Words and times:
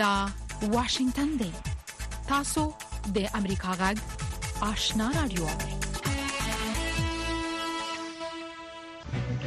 دا 0.00 0.14
واشنگتن 0.74 1.30
دی 1.40 1.48
تاسو 2.28 2.62
د 3.14 3.24
امریکا 3.38 3.72
غږ 3.80 3.96
آشنا 4.68 5.08
رادیو 5.16 5.46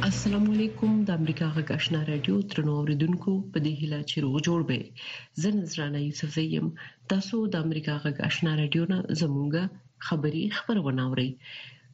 السلام 0.08 0.44
علیکم 0.50 1.00
د 1.08 1.10
امریکا 1.20 1.48
غږ 1.56 1.72
آشنا 1.76 2.02
رادیو 2.10 2.36
ترنو 2.52 2.74
اوریدونکو 2.82 3.34
په 3.56 3.64
دې 3.64 3.72
هیله 3.80 4.00
چې 4.10 4.24
روغ 4.26 4.36
جوړ 4.48 4.60
به 4.68 5.42
زه 5.46 5.52
نذرانه 5.56 6.04
یوسف 6.04 6.38
زیم 6.38 6.70
تاسو 7.14 7.42
د 7.56 7.66
امریکا 7.68 7.96
غږ 8.06 8.22
آشنا 8.28 8.54
رادیو 8.62 8.86
نه 8.92 9.00
زموږه 9.22 9.64
خبری 10.10 10.44
خبرونه 10.60 11.08
اورئ 11.10 11.26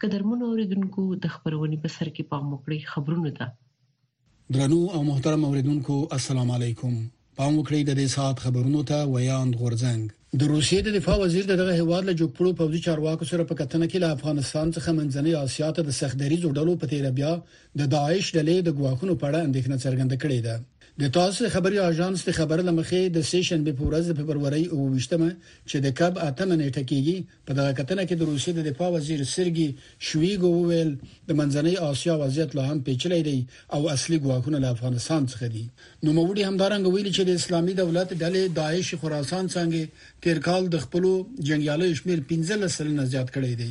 قدرمن 0.06 0.46
اوریدونکو 0.50 1.06
د 1.24 1.34
خبرونې 1.38 1.82
په 1.88 1.96
سر 1.96 2.12
کې 2.12 2.36
پام 2.36 2.52
وکړئ 2.52 2.92
خبرونه 2.92 3.34
ده 3.42 4.60
درنو 4.60 4.82
او 4.96 5.02
محترم 5.12 5.48
اوریدونکو 5.50 6.00
السلام 6.20 6.50
علیکم 6.60 7.02
پام 7.38 7.54
وکړئ 7.58 7.82
د 7.86 7.92
دې 8.00 8.06
سات 8.16 8.36
خبرونو 8.44 8.80
ته 8.90 8.96
ویاند 9.14 9.52
غورځنګ 9.60 10.00
د 10.40 10.42
روسیې 10.54 10.80
د 10.82 10.88
دفاع 10.96 11.16
وزیر 11.20 11.44
دغه 11.48 11.72
هواد 11.80 12.02
له 12.06 12.14
جوړپړو 12.20 12.56
پوځي 12.58 12.80
چارواکو 12.86 13.28
سره 13.32 13.42
په 13.50 13.54
کتنه 13.60 13.86
کې 13.90 13.98
له 14.04 14.08
افغانستان 14.16 14.66
څخه 14.76 14.96
منځنۍ 14.98 15.32
آسیا 15.46 15.68
ته 15.76 15.82
د 15.84 15.90
سختدري 16.00 16.36
جوړولو 16.44 16.72
په 16.82 16.86
تیر 16.90 17.04
بیا 17.18 17.32
د 17.80 17.80
داعش 17.96 18.24
ډلې 18.36 18.56
د 18.64 18.70
ګواښونو 18.78 19.14
په 19.20 19.24
اړه 19.30 19.46
اندېښنه 19.48 19.76
څرګنده 19.84 20.16
کړې 20.22 20.40
ده 20.46 20.54
د 21.00 21.08
تاسو 21.18 21.42
خبري 21.54 21.78
اژانس 21.88 22.18
د 22.24 22.30
خبر 22.38 22.58
لمخې 22.68 23.02
د 23.12 23.18
سیشن 23.32 23.60
په 23.66 23.72
پورز 23.78 24.04
د 24.08 24.12
فبرवरी 24.18 24.64
او 24.72 24.78
وشتمه 24.94 25.28
چې 25.70 25.76
د 25.84 25.92
کب 26.00 26.12
اتمه 26.28 26.56
نیټه 26.60 26.82
کیږي 26.90 27.16
په 27.50 27.52
دغه 27.58 27.70
کتنه 27.78 28.02
کې 28.08 28.16
د 28.18 28.22
روسي 28.30 28.50
د 28.58 28.66
دفاع 28.68 28.88
وزیر 28.96 29.20
سرګي 29.34 29.68
شویګو 30.08 30.50
ویل 30.70 30.90
د 31.28 31.30
منځنۍ 31.40 31.74
آسیا 31.90 32.14
وضعیت 32.22 32.50
لا 32.58 32.64
هم 32.70 32.78
پیچلی 32.88 33.20
دی 33.28 33.38
او 33.76 33.80
اصلي 33.96 34.18
ګواښونه 34.24 34.58
له 34.64 34.68
افغانستان 34.76 35.22
څخه 35.32 35.46
دي 35.54 35.64
نو 36.04 36.10
موري 36.18 36.42
همدارنګ 36.48 36.84
ویل 36.88 37.08
چې 37.16 37.22
د 37.30 37.38
اسلامي 37.40 37.72
دولت 37.82 38.08
ډلې 38.22 38.42
داعش 38.58 38.88
خراسان 39.00 39.44
څنګه 39.56 39.82
تیر 40.26 40.38
کال 40.48 40.62
د 40.76 40.82
خپل 40.84 41.04
جنگیالو 41.52 41.86
شمیر 42.02 42.18
15 42.34 42.74
سلنه 42.76 43.04
زیات 43.16 43.28
کړی 43.38 43.52
دی 43.62 43.70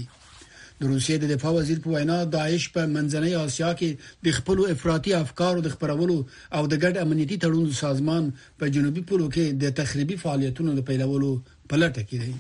د 0.82 0.84
روسیې 0.94 1.16
د 1.22 1.26
دفاع 1.34 1.52
وزیر 1.60 1.80
په 1.82 1.90
وینا 1.94 2.18
داعش 2.36 2.64
په 2.76 2.82
منځنۍ 2.96 3.32
آسیا 3.46 3.70
کې 3.80 3.90
د 4.26 4.28
خپل 4.38 4.58
افراطي 4.74 5.12
افکارو 5.24 5.64
د 5.66 5.70
خبرولو 5.74 6.18
او 6.58 6.62
د 6.72 6.74
ګډ 6.84 6.96
امنیتي 7.06 7.38
تړون 7.44 7.68
سازمان 7.84 8.24
په 8.60 8.66
جنوبي 8.76 9.04
پولو 9.10 9.28
کې 9.36 9.46
د 9.64 9.76
تخریبي 9.82 10.18
فعالیتونو 10.24 10.72
د 10.76 10.88
پیلولو 10.90 11.32
په 11.70 11.76
لټه 11.82 12.02
کې 12.10 12.18
دی 12.24 12.34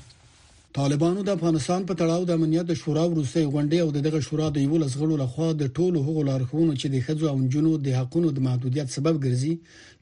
طالبانو 0.80 1.23
د 1.28 1.30
افغانستان 1.38 1.81
په 1.88 1.94
تړاو 2.02 2.28
د 2.28 2.31
امنیت 2.39 2.69
شورا 2.81 3.03
روسي 3.19 3.44
غونډې 3.53 3.78
او 3.84 3.89
دغه 4.08 4.19
شورا 4.28 4.47
د 4.56 4.59
یو 4.66 4.80
لسغړو 4.84 5.16
لخوا 5.23 5.50
د 5.62 5.64
ټولو 5.78 6.03
حقوقو 6.06 6.28
لارښوونو 6.30 6.73
چې 6.81 6.88
د 6.94 7.06
خځو 7.06 7.25
او 7.31 7.38
جنو 7.56 7.73
د 7.86 7.97
حقونو 8.00 8.28
د 8.36 8.39
محدودیت 8.47 8.89
سبب 8.97 9.16
ګرځي 9.25 9.53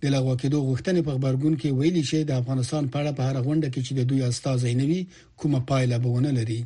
د 0.03 0.05
لغوه 0.17 0.35
کېدو 0.41 0.59
غوښتنې 0.69 1.01
په 1.07 1.11
خبرګون 1.15 1.53
کې 1.61 1.77
ویلي 1.79 2.03
شي 2.11 2.23
د 2.29 2.41
افغانستان 2.41 2.83
په 2.93 2.97
اړه 3.01 3.11
په 3.17 3.23
هر 3.27 3.37
غونډه 3.47 3.67
کې 3.73 3.81
چې 3.85 3.91
د 3.95 4.01
دوی 4.09 4.21
استاد 4.29 4.61
زینوي 4.67 5.01
کومه 5.43 5.63
پایله 5.73 5.97
بونه 6.07 6.37
لري 6.41 6.59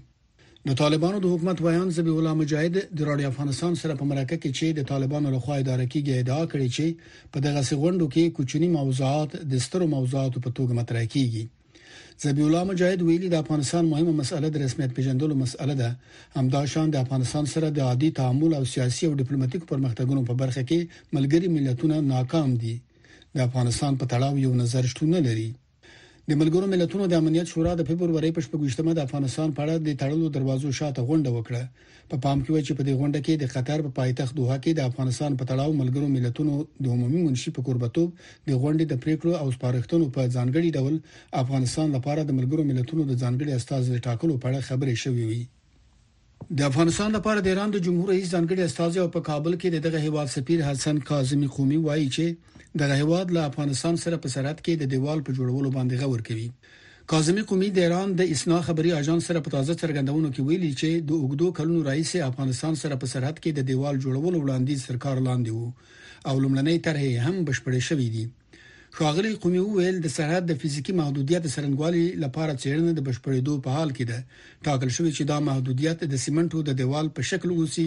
د 0.69 0.71
طالبانو 0.81 1.17
د 1.21 1.25
حکومت 1.33 1.57
بیان 1.67 1.87
زبی 1.97 2.11
الله 2.17 2.33
مجاهد 2.41 2.75
د 2.97 2.99
راډیو 3.09 3.27
افغانستان 3.31 3.73
سره 3.81 3.93
په 4.01 4.05
مرکه 4.11 4.35
کې 4.41 4.49
چې 4.57 4.67
د 4.77 4.81
طالبانو 4.91 5.27
لخوا 5.35 5.55
اداره 5.61 5.85
کیږي 5.93 6.11
ادعا 6.21 6.43
کړې 6.51 6.67
چې 6.75 6.85
په 7.31 7.37
دغه 7.45 7.61
سغونډو 7.69 8.05
کې 8.13 8.33
کوچني 8.37 8.69
موضوعات 8.79 9.29
د 9.51 9.63
سترو 9.65 9.87
موضوعاتو 9.95 10.37
په 10.45 10.49
توګه 10.57 10.73
مطرح 10.81 11.03
کیږي 11.13 11.43
زبی 12.23 12.43
الله 12.47 12.63
مجاهد 12.71 12.99
ویلي 13.07 13.29
د 13.31 13.35
افغانستان 13.43 13.83
مهمه 13.93 14.13
مسأله 14.21 14.47
د 14.51 14.57
رسمیت 14.65 14.91
پیژندلو 14.99 15.35
مسأله 15.43 15.73
ده 15.81 15.89
همداشان 16.37 16.87
د 16.91 16.95
افغانستان 17.03 17.45
سره 17.55 17.67
د 17.71 17.79
عادي 17.89 18.09
تعامل 18.21 18.51
او 18.59 18.63
سیاسي 18.75 19.03
او 19.07 19.13
ډیپلوماټیک 19.21 19.63
پرمختګونو 19.71 20.21
په 20.29 20.33
برخه 20.43 20.61
کې 20.69 20.79
ملګري 21.17 21.47
ملتونه 21.57 21.95
ناکام 22.13 22.49
دي 22.63 22.75
د 23.35 23.45
افغانستان 23.47 23.91
په 23.99 24.05
تړاو 24.15 24.33
یو 24.45 24.51
نظر 24.61 24.83
شتون 24.93 25.11
لري 25.29 25.49
د 26.29 26.31
ملګرو 26.41 26.67
ملتونو 26.73 27.05
د 27.09 27.13
امنیت 27.21 27.47
شورا 27.53 27.71
د 27.77 27.81
فبرवरी 27.89 28.29
په 28.35 28.41
شپږشتمه 28.47 28.91
د 28.95 28.99
افغانستان 29.07 29.47
په 29.55 29.59
اړه 29.63 29.75
د 29.77 29.89
تړلو 30.01 30.27
دروازو 30.35 30.69
شاته 30.79 31.01
غونډه 31.09 31.29
وکړه 31.33 31.63
په 32.11 32.15
پا 32.17 32.21
پام 32.23 32.37
کې 32.45 32.61
چې 32.67 32.71
په 32.77 32.83
دې 32.87 32.93
غونډه 32.99 33.19
کې 33.25 33.33
د 33.37 33.45
قطر 33.53 33.77
په 33.85 33.91
پایتخت 33.97 34.33
دوحه 34.39 34.57
کې 34.63 34.71
د 34.73 34.81
افغانستان 34.89 35.31
په 35.39 35.43
تړاو 35.49 35.77
ملګرو 35.81 36.07
ملتونو 36.15 36.53
د 36.83 36.85
عمومي 36.95 37.19
منشي 37.25 37.49
په 37.55 37.61
قربتوب 37.67 38.07
د 38.49 38.51
غونډې 38.61 38.83
د 38.87 38.93
پریکړو 39.03 39.31
او 39.41 39.47
سپارښتنو 39.57 40.05
په 40.15 40.21
ځانګړي 40.35 40.69
ډول 40.77 40.93
افغانستان 41.43 41.87
لپاره 41.97 42.21
د 42.25 42.31
ملګرو 42.37 42.67
ملتونو 42.71 43.01
د 43.07 43.13
ځانګړي 43.23 43.51
استاذ 43.57 43.83
ټاکلو 44.07 44.39
په 44.41 44.45
اړه 44.49 44.65
خبرې 44.69 44.95
شوې 45.03 45.23
وي 45.31 45.43
د 46.57 46.59
افغانستان 46.69 47.09
لپاره 47.17 47.39
د 47.41 47.47
ایران 47.51 47.69
د 47.73 47.77
جمهور 47.85 48.07
رئیس 48.13 48.27
ځانګړي 48.33 48.61
استاذ 48.65 48.93
او 49.03 49.07
په 49.15 49.19
کابل 49.29 49.53
کې 49.61 49.67
دغه 49.85 49.99
هیواد 50.05 50.27
سفیر 50.35 50.59
حسن 50.69 50.97
کاظمی 51.09 51.47
قومي 51.55 51.77
وایي 51.85 52.07
چې 52.15 52.25
دغه 52.81 52.95
هیواد 53.01 53.27
له 53.35 53.41
افغانستان 53.49 53.95
سره 54.03 54.17
په 54.23 54.29
سرحد 54.35 54.59
کې 54.65 54.73
د 54.81 54.83
دیوال 54.93 55.19
په 55.27 55.31
جوړولو 55.37 55.69
باندې 55.77 55.99
غور 56.07 56.21
کوي 56.27 56.47
کاظمی 57.11 57.43
قومي 57.49 57.69
د 57.73 57.79
ایران 57.85 58.09
د 58.19 58.21
اسنا 58.33 58.59
خبري 58.67 58.91
اژانس 58.99 59.23
سره 59.29 59.39
په 59.45 59.49
تازه 59.55 59.73
څرګندونو 59.81 60.27
کې 60.35 60.41
ویلي 60.49 60.71
چې 60.81 60.91
د 61.09 61.11
اوګدو 61.21 61.47
کلونو 61.57 61.87
رئیس 61.91 62.11
افغانستان 62.29 62.73
سره 62.83 62.95
په 63.01 63.07
سرحد 63.13 63.37
کې 63.43 63.51
د 63.53 63.59
دیوال 63.71 63.95
جوړولو 64.05 64.37
وړاندې 64.43 64.83
سرکار 64.87 65.17
لاندې 65.27 65.51
وو 65.53 65.73
او 66.29 66.35
لمړنۍ 66.43 66.77
طرحه 66.85 67.11
هم 67.27 67.35
بشپړې 67.47 67.81
شوې 67.89 68.07
دي 68.15 68.25
خاغلی 68.99 69.31
قومي 69.43 69.61
ویل 69.75 69.97
د 70.01 70.07
سرحد 70.17 70.43
د 70.47 70.53
فزیکی 70.61 70.93
محدودیت 71.01 71.43
سرنګوالي 71.55 72.03
لپاره 72.23 72.59
چیرنه 72.63 72.91
د 72.95 72.99
بشپړېدو 73.07 73.53
په 73.67 73.69
حال 73.77 73.89
کې 73.97 74.05
ده 74.11 74.19
ټاکل 74.67 74.89
شوی 74.97 75.11
چې 75.17 75.23
دا 75.31 75.37
محدودیت 75.49 75.97
د 76.03 76.13
سیمنټو 76.25 76.59
د 76.67 76.71
دیوال 76.81 77.07
په 77.19 77.25
شکل 77.31 77.49
اوسي 77.55 77.85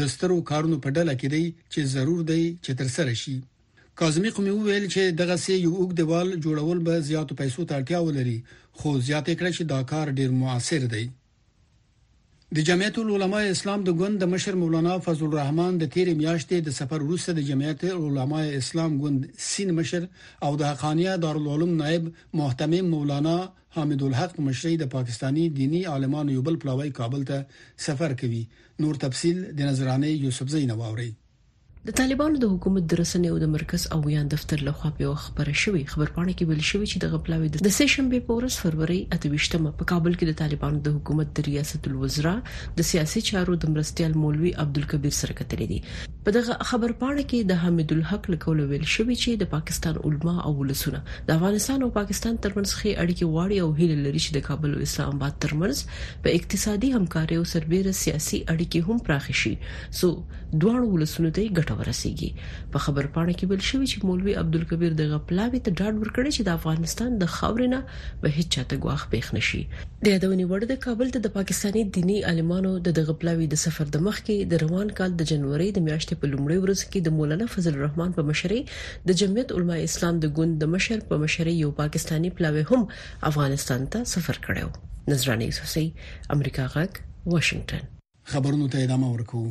د 0.00 0.10
سترو 0.16 0.36
کارونو 0.50 0.76
په 0.84 0.88
ډله 0.96 1.14
کې 1.20 1.28
دی 1.34 1.44
چې 1.72 1.80
ضرور 1.94 2.20
دی 2.32 2.42
چې 2.64 2.72
تر 2.82 2.86
سره 2.96 3.12
شي 3.22 3.36
کاظمی 4.02 4.30
قومي 4.36 4.52
ویل 4.56 4.84
چې 4.94 5.02
دغه 5.22 5.36
سي 5.46 5.54
یو 5.66 5.72
اوګ 5.80 5.90
دیوال 6.02 6.28
جوړول 6.44 6.78
به 6.88 6.94
زیاتو 7.08 7.32
پیسو 7.40 7.66
ته 7.70 7.74
اړتیا 7.80 7.98
ولري 8.06 8.38
خو 8.78 8.88
زیاتې 9.08 9.32
کړې 9.38 9.50
چې 9.56 9.64
دا 9.74 9.80
کار 9.94 10.06
ډیر 10.18 10.30
موثر 10.42 10.82
دی 10.96 11.04
د 12.56 12.64
جمعیت 12.68 12.98
العلماء 13.00 13.42
اسلام 13.52 13.84
د 13.84 13.90
ګوند 13.98 14.16
د 14.22 14.28
مشر 14.32 14.54
مولانا 14.62 14.94
فضل 15.04 15.26
الرحمن 15.28 15.76
د 15.82 15.88
تیر 15.94 16.08
میاشتې 16.20 16.58
د 16.66 16.74
سفر 16.78 16.98
وروسته 17.04 17.30
د 17.38 17.46
جمعیت 17.50 17.84
العلماء 17.90 18.42
اسلام 18.58 18.98
ګوند 19.04 19.20
سین 19.44 19.70
مشر 19.78 20.02
او 20.48 20.50
د 20.64 20.72
حقانيه 20.72 21.14
دارالعلوم 21.24 21.72
نائب 21.80 22.10
محتمم 22.42 22.90
مولانا 22.96 23.36
حامد 23.78 24.02
الحق 24.10 24.34
مشری 24.50 24.74
د 24.84 24.92
پاکستانی 24.96 25.44
دینی 25.60 25.80
عالمانو 25.94 26.34
یو 26.36 26.42
بل 26.50 26.56
پلاوی 26.66 26.90
کابل 27.00 27.22
ته 27.32 27.38
سفر 27.88 28.10
کوي 28.26 28.42
نور 28.86 28.94
تفصيل 29.08 29.38
د 29.58 29.74
نظرانه 29.74 30.08
یوسف 30.28 30.46
زینو 30.58 30.76
اوري 30.92 31.10
د 31.88 31.92
طالبانو 31.98 32.36
د 32.42 32.50
حکومت 32.52 32.84
د 32.90 32.98
رسنیو 33.02 33.36
د 33.42 33.46
مرکز 33.54 33.82
او 33.94 33.98
یان 34.16 34.26
دفتر 34.34 34.58
لخوا 34.66 34.90
په 34.98 35.04
خبره 35.24 35.54
شوې 35.62 35.80
خبرپاڼه 35.92 36.32
کې 36.36 36.44
ویل 36.48 36.64
شوې 36.70 36.86
چې 36.92 36.96
د 37.04 37.10
غپلاوي 37.14 37.48
د 37.68 37.72
سیشن 37.78 38.04
به 38.12 38.18
پورس 38.28 38.54
فروری 38.64 38.98
اتوشتمه 39.16 39.70
په 39.80 39.84
کابل 39.92 40.12
کې 40.18 40.26
د 40.30 40.36
طالبانو 40.42 40.78
د 40.84 40.88
حکومت 40.98 41.28
د 41.38 41.46
ریاست 41.48 41.82
الوزرا 41.92 42.34
د 42.78 42.88
سیاسي 42.90 43.20
چارو 43.30 43.54
د 43.64 43.72
مرستيال 43.74 44.12
مولوي 44.22 44.50
عبدالکبیر 44.66 45.14
سره 45.22 45.32
کتلې 45.40 45.66
دي 45.72 45.78
په 46.26 46.32
دغه 46.34 46.56
خبر 46.66 46.92
پاڼه 46.98 47.22
کې 47.30 47.46
د 47.50 47.56
حمید 47.62 47.92
الحق 47.94 48.26
لکول 48.32 48.58
ویل 48.72 48.82
شوې 48.90 49.14
چې 49.22 49.38
د 49.38 49.48
پاکستان 49.54 49.96
علما 50.08 50.34
او 50.50 50.50
ولسونه 50.58 50.98
د 51.30 51.30
افغانستان 51.38 51.84
او 51.86 51.86
پاکستان 51.96 52.36
ترمنځ 52.44 52.74
خې 52.80 53.00
اړیکې 53.02 53.32
واړي 53.32 53.58
او 53.62 53.70
هیله 53.78 53.96
لري 54.04 54.20
چې 54.26 54.36
د 54.36 54.44
کابل 54.48 54.76
او 54.76 54.82
اسلام 54.86 55.16
آباد 55.16 55.40
ترمنځ 55.44 56.20
په 56.26 56.34
اقتصادي 56.40 56.90
همکارۍ 56.98 57.38
او 57.40 57.46
سربېره 57.54 57.96
سیاسي 58.02 58.40
اړیکې 58.52 58.90
هم 58.90 59.06
پراخ 59.08 59.26
شي 59.40 59.54
سو 60.02 60.12
دواړو 60.52 60.84
ولسونو 60.94 61.32
ته 61.40 61.48
ګټه 61.56 61.80
ورسیږي 61.80 62.70
په 62.76 62.84
خبر 62.86 63.08
پاڼه 63.18 63.34
کې 63.38 63.50
ویل 63.52 63.66
شوې 63.70 63.84
چې 63.92 64.08
مولوي 64.12 64.38
عبدالکبیر 64.44 64.96
د 65.02 65.10
غپلاوي 65.14 65.62
ته 65.68 65.76
ډاډ 65.78 65.94
ورکړي 65.98 66.30
چې 66.36 66.48
د 66.50 66.60
افغانستان 66.62 67.18
د 67.24 67.34
خاورینه 67.38 67.82
به 67.88 68.34
هیڅ 68.36 68.48
چاته 68.56 68.80
ګواخ 68.86 69.06
پېښ 69.16 69.40
نشي 69.40 69.62
د 69.74 70.06
یادونې 70.14 70.46
وړ 70.52 70.70
د 70.74 70.80
کابل 70.86 71.12
ته 71.18 71.26
د 71.26 71.34
پاکستاني 71.40 71.84
دینی 72.00 72.20
عالمانو 72.32 72.72
د 72.90 73.04
غپلاوي 73.12 73.50
د 73.56 73.62
سفر 73.66 73.92
د 73.98 74.06
مخ 74.08 74.22
کې 74.24 74.50
د 74.56 74.64
روان 74.66 74.94
کال 75.02 75.18
د 75.22 75.30
جنوري 75.34 75.70
د 75.76 75.86
میاشتې 75.90 76.10
کې 76.12 76.20
په 76.22 76.30
لومړي 76.32 76.58
ورځ 76.64 76.80
کې 76.90 77.06
د 77.06 77.16
مولانا 77.18 77.46
فضل 77.54 77.72
الرحمن 77.76 78.10
په 78.18 78.28
مشري 78.32 78.60
د 79.10 79.20
جمعیت 79.22 79.54
علما 79.58 79.78
اسلام 79.88 80.20
د 80.26 80.32
ګوند 80.40 80.60
د 80.64 80.72
مشر 80.76 81.06
په 81.12 81.20
مشري 81.24 81.54
یو 81.64 81.70
پاکستانی 81.82 82.30
پلاوی 82.38 82.64
هم 82.70 82.82
افغانستان 83.32 83.86
ته 83.96 84.10
سفر 84.14 84.42
کړو 84.46 85.12
نظرانی 85.14 85.50
سوسي 85.60 85.86
امریکا 86.38 86.68
غک 86.76 87.02
واشنگټن 87.26 87.92
خبرونو 88.36 88.68
ته 88.76 88.88
ادامه 88.88 89.12
ورکو 89.16 89.42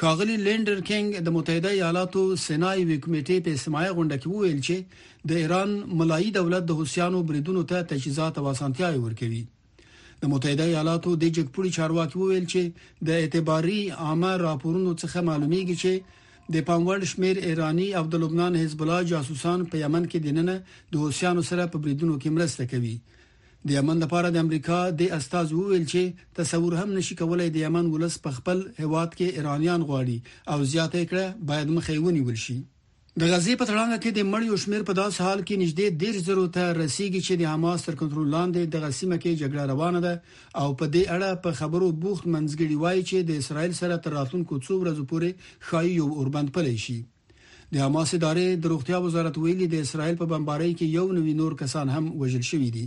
ښاغلی 0.00 0.36
لینډر 0.46 0.78
کینګ 0.88 1.08
د 1.26 1.28
متحده 1.36 1.70
ایالاتو 1.78 2.22
سنای 2.46 2.78
وی 2.88 2.96
کمیټې 3.04 3.36
په 3.44 3.50
سمای 3.64 3.88
غونډه 3.96 4.16
کې 4.20 4.28
وویل 4.32 4.60
چې 4.66 4.76
د 5.28 5.32
ایران 5.42 5.70
ملایي 6.00 6.30
دولت 6.38 6.62
د 6.66 6.72
حوثیانو 6.78 7.18
بریدونو 7.28 7.62
ته 7.70 7.78
تجهیزات 7.90 8.34
او 8.40 8.44
اسانتیا 8.54 8.88
ورکوي 9.04 9.42
د 10.22 10.24
متحده 10.32 10.64
ایالاتو 10.70 11.10
د 11.22 11.32
جګپوري 11.36 11.70
چارواکي 11.78 12.16
وویل 12.18 12.46
چې 12.52 12.62
د 13.06 13.22
اعتباري 13.22 13.80
عامه 14.04 14.32
راپورونو 14.46 14.90
څخه 15.02 15.18
معلومیږي 15.30 15.76
چې 15.82 15.92
د 16.54 16.66
پاموړ 16.68 16.98
شمیر 17.12 17.36
ایرانی 17.48 17.88
او 17.98 18.04
د 18.12 18.22
لبنان 18.22 18.52
حزب 18.62 18.82
الله 18.82 19.00
جاسوسان 19.12 19.58
په 19.70 19.82
یمن 19.84 20.04
کې 20.12 20.18
دننه 20.26 20.54
د 20.92 21.04
حوثیانو 21.04 21.42
سره 21.50 21.70
په 21.72 21.82
بریدونو 21.84 22.14
کې 22.22 22.34
مرسته 22.38 22.70
کوي 22.72 22.96
د 23.68 23.72
یمن 23.78 23.98
لپاره 24.04 24.28
د 24.32 24.36
امریکا 24.44 24.78
د 25.00 25.12
استاذ 25.16 25.52
ویل 25.58 25.84
چې 25.92 26.32
تصور 26.38 26.72
هم 26.80 26.90
نشي 26.96 27.14
کولای 27.20 27.50
د 27.52 27.56
یمن 27.66 27.86
ولس 27.94 28.16
په 28.24 28.30
خپل 28.38 28.58
هواد 28.82 29.14
کې 29.18 29.36
ایرانیان 29.40 29.86
غواړي 29.90 30.16
او 30.54 30.58
زیاته 30.72 31.02
کړه 31.12 31.44
باید 31.50 31.68
مخېونی 31.76 32.22
ولشي 32.26 32.56
د 33.20 33.22
غزې 33.32 33.54
په 33.58 33.66
تړانګه 33.70 33.98
کې 34.02 34.10
د 34.14 34.28
مړیو 34.32 34.60
شمیر 34.64 34.82
په 34.90 34.96
داس 34.98 35.20
حال 35.24 35.40
کې 35.42 35.62
نږدې 35.62 36.02
ډیر 36.02 36.20
زرو 36.26 36.44
ته 36.56 36.64
رسیدي 36.80 37.20
چې 37.26 37.34
د 37.42 37.48
حماس 37.52 37.86
تر 37.86 37.96
کنټرول 38.00 38.28
لاندې 38.36 38.72
د 38.74 38.84
غسیمه 38.84 39.18
کې 39.22 39.40
جګړه 39.40 39.62
روانه 39.72 40.00
ده 40.06 40.14
او 40.62 40.68
په 40.80 40.84
دې 40.96 41.04
اړه 41.16 41.42
په 41.44 41.50
خبرو 41.60 41.88
بوخت 42.04 42.24
منځګړي 42.32 42.76
وایي 42.82 43.02
چې 43.08 43.18
د 43.28 43.44
اسرایل 43.44 43.72
سره 43.82 44.00
تر 44.08 44.14
راتلونکو 44.18 44.58
څو 44.66 44.72
ورځو 44.82 45.06
پورې 45.14 45.70
خایي 45.70 45.92
یو 46.00 46.10
اوربند 46.18 46.52
پلی 46.58 46.76
شي 46.86 46.98
د 47.72 47.74
حماس 47.86 48.12
ادارې 48.14 48.60
د 48.64 48.72
روغتیا 48.74 48.98
وزارت 49.06 49.38
ویلي 49.44 49.70
د 49.76 49.86
اسرایل 49.86 50.20
په 50.24 50.30
بمبارۍ 50.34 50.72
کې 50.82 51.00
یو 51.00 51.06
نوی 51.20 51.34
نور 51.42 51.58
کسان 51.64 51.96
هم 51.96 52.12
وژل 52.24 52.44
شوی 52.52 52.70
دي 52.78 52.86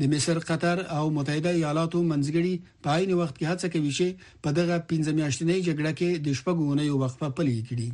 د 0.00 0.10
مصر 0.14 0.38
قطر 0.48 0.76
او 0.98 1.04
متحده 1.18 1.52
ایالاتو 1.60 2.02
منځګړي 2.10 2.54
په 2.82 2.88
عین 2.98 3.10
وخت 3.20 3.34
کې 3.38 3.50
هڅه 3.50 3.66
کوي 3.76 3.92
چې 3.98 4.06
په 4.48 4.58
دغه 4.58 4.76
15 4.90 5.16
میاشتنۍ 5.20 5.58
جګړه 5.68 5.92
کې 5.98 6.08
د 6.28 6.38
شپږونې 6.38 6.86
وقفه 7.04 7.28
پلي 7.40 7.56
کړي 7.70 7.88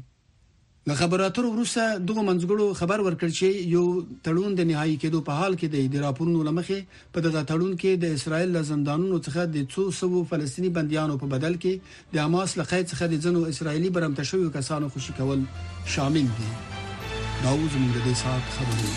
له 0.89 0.95
خبراتو 1.01 1.43
وروسته 1.51 1.85
دغه 2.09 2.23
منځګړو 2.29 2.67
خبر 2.81 2.99
ورکړ 3.05 3.29
چې 3.39 3.49
یو 3.75 3.85
تړون 4.27 4.53
د 4.59 4.63
نهایی 4.71 4.97
کېدو 5.03 5.21
په 5.29 5.33
حال 5.41 5.55
کې 5.61 5.89
د 5.95 6.05
راپورونو 6.07 6.41
لمخې 6.49 6.79
په 7.15 7.19
دغه 7.29 7.41
تړون 7.53 7.73
کې 7.81 7.93
د 8.05 8.19
اسرایل 8.19 8.49
لزندانونو 8.59 9.17
څخه 9.27 9.43
د 9.57 9.67
200 9.77 10.21
فلسطینی 10.35 10.71
بنديانو 10.77 11.19
په 11.25 11.31
بدل 11.35 11.55
کې 11.65 11.73
د 12.15 12.23
حماس 12.27 12.51
له 12.61 12.65
قید 12.73 12.87
څخه 12.93 13.05
د 13.13 13.17
ځنو 13.27 13.41
اسرایلی 13.55 13.91
برمته 13.99 14.23
شویو 14.35 14.55
کسانو 14.61 14.93
خوشی 14.97 15.13
کول 15.25 15.43
شامل 15.99 16.27
دي 16.39 16.49
دا 17.43 17.49
اوس 17.55 17.75
موږ 17.81 17.93
د 17.95 17.99
دې 18.07 18.15
ساعت 18.25 18.45
خبرې 18.63 18.93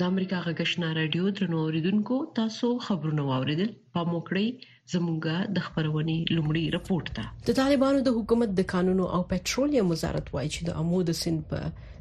د 0.00 0.10
امریکا 0.14 0.38
غږشنا 0.46 0.88
رادیو 0.98 1.24
درنو 1.38 1.58
اوریدونکو 1.66 2.14
تاسو 2.38 2.68
خبرونه 2.88 3.22
واوریدل 3.30 3.70
په 3.96 4.00
موکړی 4.12 4.46
زموږه 4.92 5.36
د 5.54 5.58
خبرونې 5.68 6.18
لومړی 6.36 6.64
رپورت 6.76 7.06
ده 7.16 7.24
د 7.48 7.56
طالبانو 7.60 7.98
د 8.08 8.14
حکومت 8.18 8.50
د 8.58 8.66
قانونو 8.72 9.04
او 9.16 9.18
پېټرولیم 9.32 9.86
وزارت 9.92 10.26
وایي 10.34 10.50
چې 10.54 10.60
د 10.68 10.76
امو 10.82 10.98
د 11.08 11.12
سند 11.22 11.40
په 11.52 11.60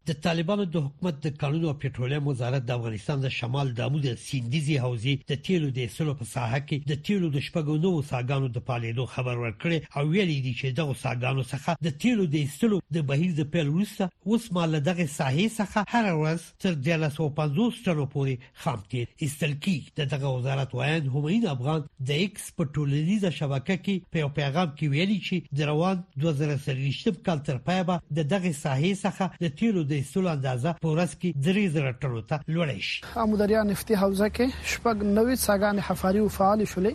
د 0.08 0.14
طالبانو 0.22 0.64
د 0.74 0.82
حکومت 0.84 1.18
د 1.24 1.30
قانون 1.40 1.64
او 1.70 1.72
پېټرولیم 1.82 2.24
وزارت 2.28 2.62
د 2.68 2.70
افغانستان 2.76 3.18
د 3.24 3.28
شمال 3.38 3.68
د 3.74 3.80
عمود 3.88 4.06
سیندیزي 4.28 4.76
حوزې 4.84 5.12
د 5.30 5.42
تیلو 5.48 5.66
د 5.76 5.80
سلو 5.96 6.14
په 6.22 6.24
ساحه 6.30 6.58
کې 6.68 6.78
د 6.92 7.04
تیلو 7.08 7.28
د 7.36 7.44
شپږو 7.48 7.76
نو 7.84 7.90
ساګانو 8.10 8.48
د 8.56 8.64
پالیدو 8.70 9.06
خبر 9.12 9.36
ورکړي 9.42 9.78
او 9.96 10.02
ویلي 10.14 10.38
دي 10.46 10.54
چې 10.60 10.66
دغه 10.78 10.96
ساګانو 11.04 11.44
څخه 11.52 11.76
د 11.88 11.94
تیلو 12.06 12.24
د 12.34 12.48
سلو 12.56 12.78
د 12.96 13.04
بهیر 13.10 13.36
د 13.40 13.48
پیل 13.52 13.70
وروسته 13.76 14.10
اوس 14.32 14.48
مال 14.56 14.80
دغه 14.90 15.06
ساحې 15.18 15.46
څخه 15.60 15.86
هر 15.92 16.06
ورځ 16.20 16.42
تر 16.66 16.72
1550 16.80 17.86
ټنو 17.86 18.04
پورې 18.16 18.50
خامتې 18.64 19.28
استلکی 19.28 19.76
د 20.02 20.10
دغه 20.16 20.34
وزارت 20.38 20.76
وایي 20.80 20.98
همین 21.16 21.48
افغان 21.54 21.86
د 22.10 22.24
ایکس 22.24 22.50
پټولنیزه 22.58 23.34
شبکه 23.38 23.78
کې 23.84 24.10
په 24.12 24.34
پیغام 24.42 24.68
کې 24.74 24.90
ویلي 24.96 25.20
چې 25.30 25.62
د 25.62 25.72
روان 25.72 26.04
2023 26.28 27.24
کال 27.32 27.46
تر 27.52 27.64
پایبه 27.72 28.02
د 28.20 28.30
دغه 28.36 28.54
ساحې 28.64 29.02
څخه 29.06 29.48
د 29.48 29.56
تیلو 29.64 29.88
د 29.92 29.96
ایستلو 30.00 30.28
اندازه 30.34 30.70
په 30.84 30.88
ورځ 30.92 31.10
کې 31.20 31.28
درې 31.46 31.64
زره 31.74 31.90
ټلو 32.02 32.20
ته 32.30 32.36
لوړې 32.54 32.80
شي 32.88 32.98
امودریا 33.24 33.62
نفتی 33.70 33.94
حوزه 34.02 34.28
کې 34.36 34.46
شپږ 34.72 34.96
نوې 35.18 35.34
ساګان 35.46 35.76
حفاري 35.88 36.20
او 36.24 36.28
فعال 36.36 36.60
شولې 36.72 36.92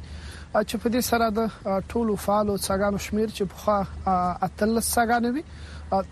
چې 0.69 0.75
په 0.83 0.87
دې 0.93 1.01
سره 1.09 1.25
د 1.37 1.83
ټولو 1.91 2.13
فعالو 2.25 2.53
ساګانو 2.67 2.99
شمیر 3.07 3.29
چې 3.37 3.43
بخا 3.51 3.77
اتل 4.47 4.71
ساګان 4.95 5.23
وي 5.35 5.43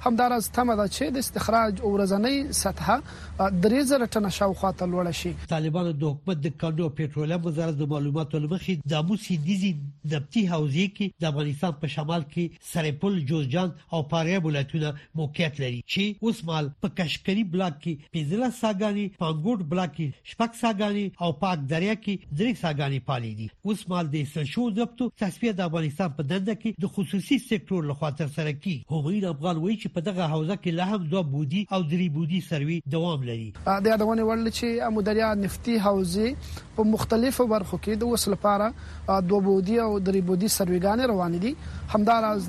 همدارز 0.07 0.49
تمه 0.57 0.75
ده 0.81 0.87
چې 0.93 1.13
د 1.17 1.23
استخراج 1.27 1.81
او 1.87 1.93
رزنۍ 2.03 2.37
سطح 2.63 2.91
درې 2.95 3.83
زره 3.93 4.09
ټنه 4.09 4.33
شاوخوا 4.39 4.71
تل 4.83 4.93
ور 5.01 5.11
شي 5.23 5.33
طالبانو 5.55 5.95
د 6.03 6.05
حکومت 6.17 6.43
د 6.43 6.55
کډو 6.57 6.91
پېټرولیم 6.99 7.49
وزارت 7.49 7.81
د 7.83 7.91
معلوماتو 7.95 8.44
لمخې 8.45 8.89
د 8.93 9.03
امو 9.03 9.15
سیندیزي 9.25 9.71
نبتي 10.13 10.43
حوزې 10.53 10.85
کې 10.97 11.11
د 11.23 11.31
افغانستان 11.33 11.75
په 11.83 11.91
شمال 11.95 12.25
کې 12.33 12.65
سرپل 12.71 13.17
جوزجان 13.31 13.71
او 13.97 14.01
فاریاب 14.13 14.45
ولایتونه 14.49 14.91
موقعیت 15.21 15.59
لري 15.63 15.79
چې 15.81 16.29
اوس 16.29 16.41
مال 16.49 16.69
په 16.85 16.93
کشکری 16.99 17.45
بلاک 17.55 17.77
کې 17.77 18.11
پېزلا 18.17 18.49
ساګانی 18.59 19.05
پانګوټ 19.21 19.65
بلاک 19.73 19.93
کې 19.97 20.33
شپک 20.33 20.57
ساګانی 20.61 21.05
او 21.25 21.31
پاک 21.43 21.63
دریا 21.73 21.95
کې 22.03 22.35
درې 22.41 22.59
ساګانی 22.63 23.01
پالي 23.11 23.33
دي 23.41 23.47
اوس 23.71 23.83
مال 23.93 24.11
د 24.15 24.27
سشو 24.35 24.67
ضبطو 24.79 25.09
تصفیه 25.23 25.55
د 25.61 25.69
افغانستان 25.69 26.15
په 26.19 26.29
دنده 26.33 26.57
کې 26.61 26.87
د 26.87 26.93
خصوصي 26.97 27.39
سکتور 27.47 27.89
لخوا 27.91 28.13
تر 28.23 28.31
سره 28.37 28.55
کی 28.67 28.75
هغوی 28.95 29.19
د 29.27 29.35
افغان 29.35 29.63
وای 29.65 29.77
چې 29.81 29.95
په 29.97 30.07
دغه 30.09 30.29
حوزه 30.35 30.59
کې 30.59 30.79
لا 30.81 30.89
هم 30.93 31.01
دوه 31.15 31.25
بودی 31.35 31.65
او 31.71 31.81
درې 31.87 32.17
بودی 32.19 32.43
سروي 32.51 32.79
دوام 32.97 33.27
لري 33.31 33.49
د 33.65 33.91
یادونه 33.93 34.29
وړل 34.29 34.51
چې 34.57 34.87
امو 34.89 35.05
دریا 35.11 35.33
نفتی 35.45 35.77
حوزه 35.87 36.61
په 36.77 36.85
مختلفو 36.93 37.45
برخو 37.55 37.77
کې 37.83 38.01
د 38.03 38.13
وسل 38.13 38.34
لپاره 38.35 38.73
دوه 39.29 39.43
بودی 39.43 39.75
او 39.85 39.93
درې 40.07 40.21
بودی 40.29 40.47
سرویګانې 40.57 41.03
روان 41.13 41.33
دي 41.43 41.51
همداراز 41.95 42.41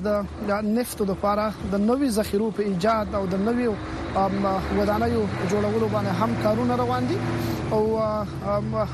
د 0.49 0.51
نفتو 0.77 1.03
لپاره 1.11 1.45
د 1.71 1.85
نوي 1.89 2.09
ذخیرو 2.17 2.47
په 2.57 2.61
ایجاد 2.69 3.07
او 3.17 3.23
د 3.27 3.35
نوي 3.49 3.67
ودانیو 4.77 5.21
جوړولو 5.51 5.87
باندې 5.95 6.11
هم 6.19 6.31
کارونه 6.43 6.73
روان 6.83 7.03
دي 7.11 7.17
او 7.71 7.99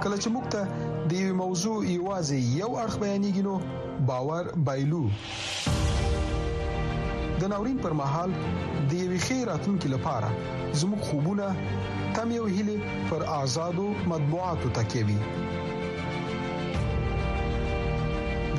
کله 0.05 0.17
چې 0.23 0.29
موږ 0.35 0.45
ته 0.55 0.61
موضوع 1.41 1.81
یوازې 2.01 2.39
یو 2.61 2.71
اړخ 2.85 2.95
بیانېږي 3.03 3.43
نو 3.49 3.55
باور 4.09 4.45
بایلو 4.69 5.03
د 7.43 7.53
ناورین 7.53 7.79
پر 7.85 7.93
مهال 8.01 8.31
د 8.41 8.91
یوې 9.03 9.19
خیراتونکو 9.27 9.89
لپاره 9.95 10.31
زموږ 10.81 11.01
خوبونه 11.11 11.47
تم 12.19 12.29
یو 12.39 12.45
هلي 12.57 12.75
پر 13.13 13.23
آزادو 13.43 13.85
مطبوعاتو 14.13 14.69
تکيوي 14.79 15.19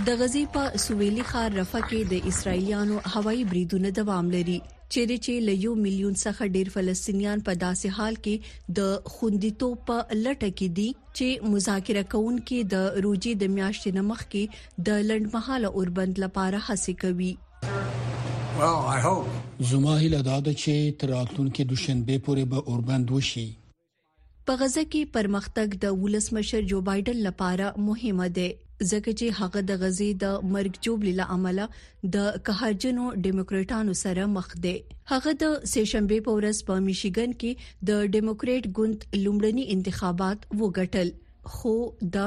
د 0.04 0.14
غزي 0.20 0.40
په 0.54 0.80
سویلي 0.84 1.24
خار 1.28 1.54
رفح 1.58 1.84
کې 1.90 2.00
د 2.14 2.26
اسرایلیانو 2.32 2.96
هوایي 3.12 3.44
بریدونه 3.52 3.92
دوام 4.00 4.32
لري 4.34 4.56
چیرې 4.94 5.18
چې 5.28 5.46
له 5.50 5.54
یو 5.66 5.72
میلیون 5.84 6.18
څخه 6.22 6.48
ډیر 6.56 6.72
فلسطینیان 6.74 7.44
په 7.50 7.54
داسې 7.62 7.96
حال 8.00 8.18
کې 8.26 8.74
د 8.80 9.14
خوندیتوب 9.14 9.80
په 9.92 10.18
لټه 10.18 10.50
کې 10.60 10.68
دي 10.80 10.88
چې 11.20 11.48
مذاکره 11.54 12.04
کوونکي 12.16 12.58
د 12.74 12.84
روجي 13.06 13.32
د 13.46 13.54
میاشتې 13.56 13.96
نمخ 14.00 14.26
کې 14.26 14.84
د 14.90 15.00
لندمحاله 15.14 15.72
اوربند 15.80 16.20
لپاره 16.26 16.62
هڅه 16.68 16.98
کوي 17.06 17.32
well 18.64 18.78
i 18.96 19.00
hope 19.08 19.64
زما 19.72 19.96
هیله 20.04 20.22
دا 20.32 20.42
ده 20.50 20.56
چې 20.58 21.00
تر 21.06 21.14
راتلونکي 21.16 21.70
دوشنبه 21.72 22.22
پورې 22.28 22.52
به 22.56 22.76
اوربند 22.76 23.16
وشي 23.18 23.48
په 24.52 24.64
غزه 24.66 24.86
کې 24.92 25.18
پرمختګ 25.18 25.82
د 25.88 26.04
ولسمشر 26.06 26.72
جو 26.76 26.86
بایدن 26.94 27.26
لپاره 27.32 27.74
مهمه 27.90 28.30
ده 28.42 28.52
ځکه 28.84 29.12
چې 29.20 29.28
هغه 29.40 29.62
د 29.68 29.78
غزي 29.82 30.08
د 30.22 30.48
مرګ 30.54 30.74
جوړ 30.88 30.98
لیلا 31.08 31.26
عمله 31.36 31.68
د 32.16 32.40
قهرجنو 32.48 33.06
دیموکراټانو 33.28 33.94
سره 34.04 34.24
مخ 34.36 34.50
دی 34.66 34.74
هغه 35.12 35.32
د 35.44 35.54
سېشنبه 35.74 36.18
په 36.26 36.34
ورځ 36.38 36.58
په 36.70 36.76
میشیګن 36.88 37.36
کې 37.44 37.86
د 37.92 38.10
دیموکریټ 38.16 38.64
ګوند 38.80 39.06
لومړني 39.24 39.64
انتخابات 39.76 40.40
وګټل 40.60 41.10
خو 41.54 41.76
د 42.16 42.18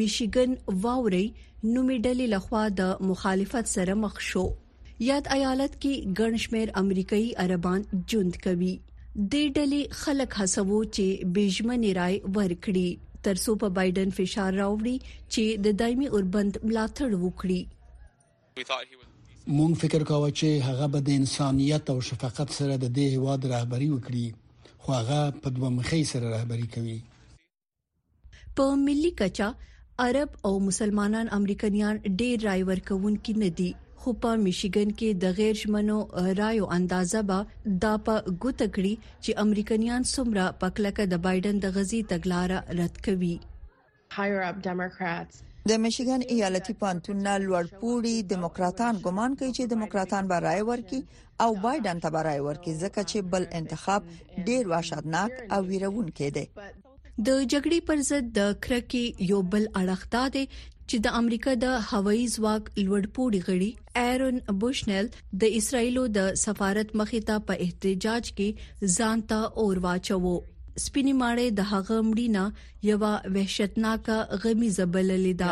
میشیګن 0.00 0.56
واوري 0.82 1.26
نومې 1.74 1.98
ډلې 2.06 2.26
لخوا 2.34 2.64
د 2.82 3.08
مخالفت 3.12 3.66
سره 3.74 3.92
مخ 4.06 4.18
شو 4.30 4.44
یاد 5.10 5.30
ایالت 5.36 5.72
کې 5.78 6.16
ګنشمیر 6.20 6.74
امریکایي 6.82 7.30
عربان 7.46 7.86
ژوند 8.14 8.42
کوي 8.48 8.74
د 9.32 9.34
ډلې 9.56 9.82
خلک 10.02 10.30
حسوو 10.42 10.80
چې 10.94 11.06
بېجمنې 11.34 11.90
رائے 12.00 12.18
ورکړي 12.40 12.88
ترڅو 13.26 13.52
په 13.62 13.68
بایدن 13.78 14.10
فشار 14.18 14.52
راوړي 14.60 14.94
چې 15.32 15.42
د 15.66 15.76
دایمي 15.82 16.08
اوربند 16.14 16.52
ملاتړ 16.68 17.10
وکړي 17.24 17.60
مونږ 19.56 19.72
فکر 19.82 20.02
کاوه 20.10 20.30
چې 20.38 20.48
هغه 20.70 20.86
به 20.94 21.00
د 21.10 21.20
انسانيت 21.22 21.84
او 21.94 21.98
شفقت 22.08 22.48
سره 22.60 22.74
د 22.78 22.86
دې 22.98 23.06
هواد 23.18 23.40
رهبری 23.54 23.88
وکړي 23.90 24.26
خو 24.86 24.96
هغه 24.98 25.20
په 25.44 25.48
دوه 25.58 25.70
مخې 25.78 26.00
سره 26.14 26.26
رهبری 26.38 26.68
کوي 26.76 26.98
په 28.60 28.64
ملي 28.86 29.10
کچا 29.22 29.48
عرب 30.04 30.30
او 30.48 30.52
مسلمانان 30.68 31.26
امریکایان 31.38 31.94
ډېر 32.18 32.36
رای 32.50 32.60
ورکوونکي 32.70 33.32
نه 33.44 33.50
دي 33.60 33.70
خو 34.02 34.12
په 34.22 34.38
میشیګن 34.44 34.88
کې 35.00 35.08
د 35.22 35.34
غیر 35.38 35.58
شمنو 35.58 35.96
رایو 36.38 36.68
اندازه 36.76 37.20
به 37.30 37.74
دا 37.82 37.90
په 38.06 38.22
ګوته 38.44 38.66
کړي 38.76 38.94
چې 39.24 39.36
امریکایان 39.42 40.02
څومره 40.14 40.46
پکلکه 40.64 41.04
د 41.12 41.20
بایدن 41.26 41.60
د 41.64 41.74
غزي 41.76 42.00
تګلارې 42.12 42.58
رد 42.80 42.94
کوي 43.04 43.36
higher 44.16 44.40
up 44.48 44.56
democrats 44.68 45.34
د 45.72 45.78
میشیګن 45.84 46.20
ایالتي 46.38 46.74
پانتون 46.82 47.20
لوړپوړي 47.44 48.16
دیموکراتان 48.34 48.94
ګمان 49.06 49.30
کوي 49.38 49.52
چې 49.56 49.64
دیموکراتان 49.74 50.22
به 50.34 50.44
رائے 50.46 50.62
ورکي 50.72 51.00
او 51.46 51.48
بایدن 51.66 52.02
ته 52.06 52.14
به 52.16 52.20
رائے 52.30 52.42
ورکي 52.48 52.72
ځکه 52.82 53.00
چې 53.10 53.18
بل 53.36 53.44
انتخاب 53.60 54.02
ډیر 54.50 54.62
واشدناک 54.74 55.32
او 55.58 55.62
ویرونکې 55.70 56.26
دی 56.36 56.44
د 57.26 57.28
جګړې 57.52 57.78
پر 57.92 57.96
ضد 58.12 58.26
د 58.42 58.60
کرکی 58.66 59.04
یو 59.30 59.40
بل 59.56 59.64
اړخدا 59.84 60.24
دی 60.38 60.44
چې 60.92 60.98
د 61.04 61.18
امریکا 61.18 61.52
د 61.64 61.66
هوایي 61.90 62.24
ځواک 62.36 62.64
لوړپوړي 62.86 63.40
غړي 63.48 63.70
ایرن 64.06 64.36
بوشنل 64.64 65.06
د 65.44 65.54
اسرایلو 65.60 66.02
د 66.16 66.20
سفارت 66.44 66.88
مخې 67.00 67.20
ته 67.30 67.34
په 67.50 67.62
احتجاج 67.66 68.24
کې 68.40 68.48
ځان 68.96 69.18
ته 69.30 69.38
اور 69.62 69.74
واچو 69.86 70.32
سپینی 70.84 71.14
ماړې 71.22 71.46
د 71.58 71.60
هغه 71.72 71.96
مړینا 72.10 72.44
یو 72.88 72.98
وحشتناک 73.34 74.04
غمی 74.44 74.70
زبللې 74.78 75.32
دا 75.42 75.50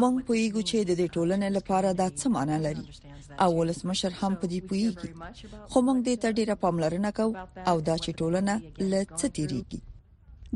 مونږ 0.00 0.16
پویګو 0.26 0.62
چې 0.70 0.78
د 0.88 0.92
ټولنې 1.14 1.48
لپاره 1.60 1.88
دا 2.02 2.08
څه 2.20 2.26
معنی 2.34 2.58
لري 2.66 2.84
اول 3.50 3.68
مشر 3.92 4.12
هم 4.20 4.32
په 4.40 4.46
دې 4.52 4.60
پویږي 4.68 5.08
خو 5.70 5.78
مونږ 5.86 5.98
دې 6.06 6.16
ته 6.26 6.42
ډیره 6.42 6.54
پاملرنه 6.66 7.10
کوو 7.22 7.32
او 7.70 7.76
دا 7.88 7.96
چې 8.02 8.10
ټولنه 8.22 8.54
له 8.90 9.00
څه 9.18 9.26
تیریږي 9.40 9.80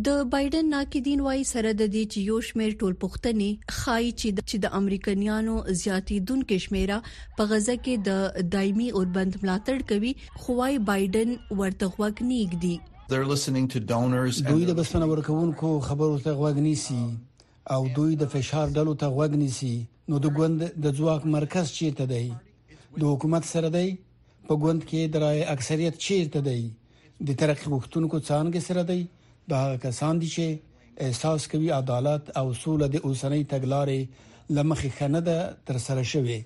د 0.05 0.09
بایدن 0.33 0.67
ناقدین 0.71 1.21
وايي 1.27 1.45
سره 1.51 1.71
د 1.77 1.79
دې 1.93 2.01
چې 2.15 2.23
یو 2.31 2.39
شمیر 2.47 2.73
ټولپوښتنې 2.81 3.77
خای 3.77 4.09
چې 4.23 4.59
د 4.65 4.73
امریکایانو 4.79 5.55
زیاتیدونکو 5.83 6.59
شمیره 6.65 6.99
په 7.39 7.47
غزه 7.53 7.77
کې 7.87 7.95
د 8.09 8.51
دایمي 8.57 8.89
اوربند 9.01 9.39
ملاتړ 9.45 9.79
کوي 9.93 10.11
خو 10.43 10.57
وايي 10.59 10.77
بایدن 10.91 11.33
ورته 11.61 11.89
غوږ 11.97 12.13
نه 12.29 12.35
ایګدي 12.43 12.75
دوی 14.51 14.69
د 14.73 14.77
بسنه 14.83 15.07
ورکوونکو 15.15 15.71
خبرو 15.89 16.19
ته 16.29 16.37
غوږ 16.41 16.57
نیسي 16.67 17.01
او 17.77 17.81
دوی 18.03 18.21
د 18.23 18.31
فشار 18.37 18.77
ډلو 18.77 18.95
ته 19.01 19.17
غوږ 19.19 19.41
نیسي 19.47 19.75
نو 20.13 20.21
د 20.29 20.37
ګوند 20.41 20.63
د 20.85 20.97
ځواک 21.01 21.27
مرکز 21.39 21.73
چیرته 21.81 22.11
دی 22.15 22.23
د 22.77 23.03
حکومت 23.13 23.49
سره 23.57 23.73
دی 23.81 23.87
په 24.53 24.63
ګوند 24.65 24.89
کې 24.89 25.19
درای 25.19 25.45
اکثریت 25.59 26.01
چیرته 26.09 26.45
دی 26.55 26.61
د 27.29 27.41
ترقی 27.45 27.75
وختونکو 27.77 28.27
څنګه 28.27 28.61
سره 28.71 28.83
دی 28.97 29.01
د 29.51 29.65
هغه 29.65 29.81
کسان 29.87 30.21
دي 30.23 30.29
چې 30.35 30.93
احساس 31.07 31.47
کوي 31.55 31.71
عدالت 31.79 32.31
او 32.41 32.45
اصول 32.55 32.85
د 32.85 32.97
اوسنۍ 33.09 33.43
تګلارې 33.53 34.01
لمخې 34.57 34.91
خنده 34.97 35.39
تر 35.71 35.79
سره 35.87 36.05
شوی 36.13 36.39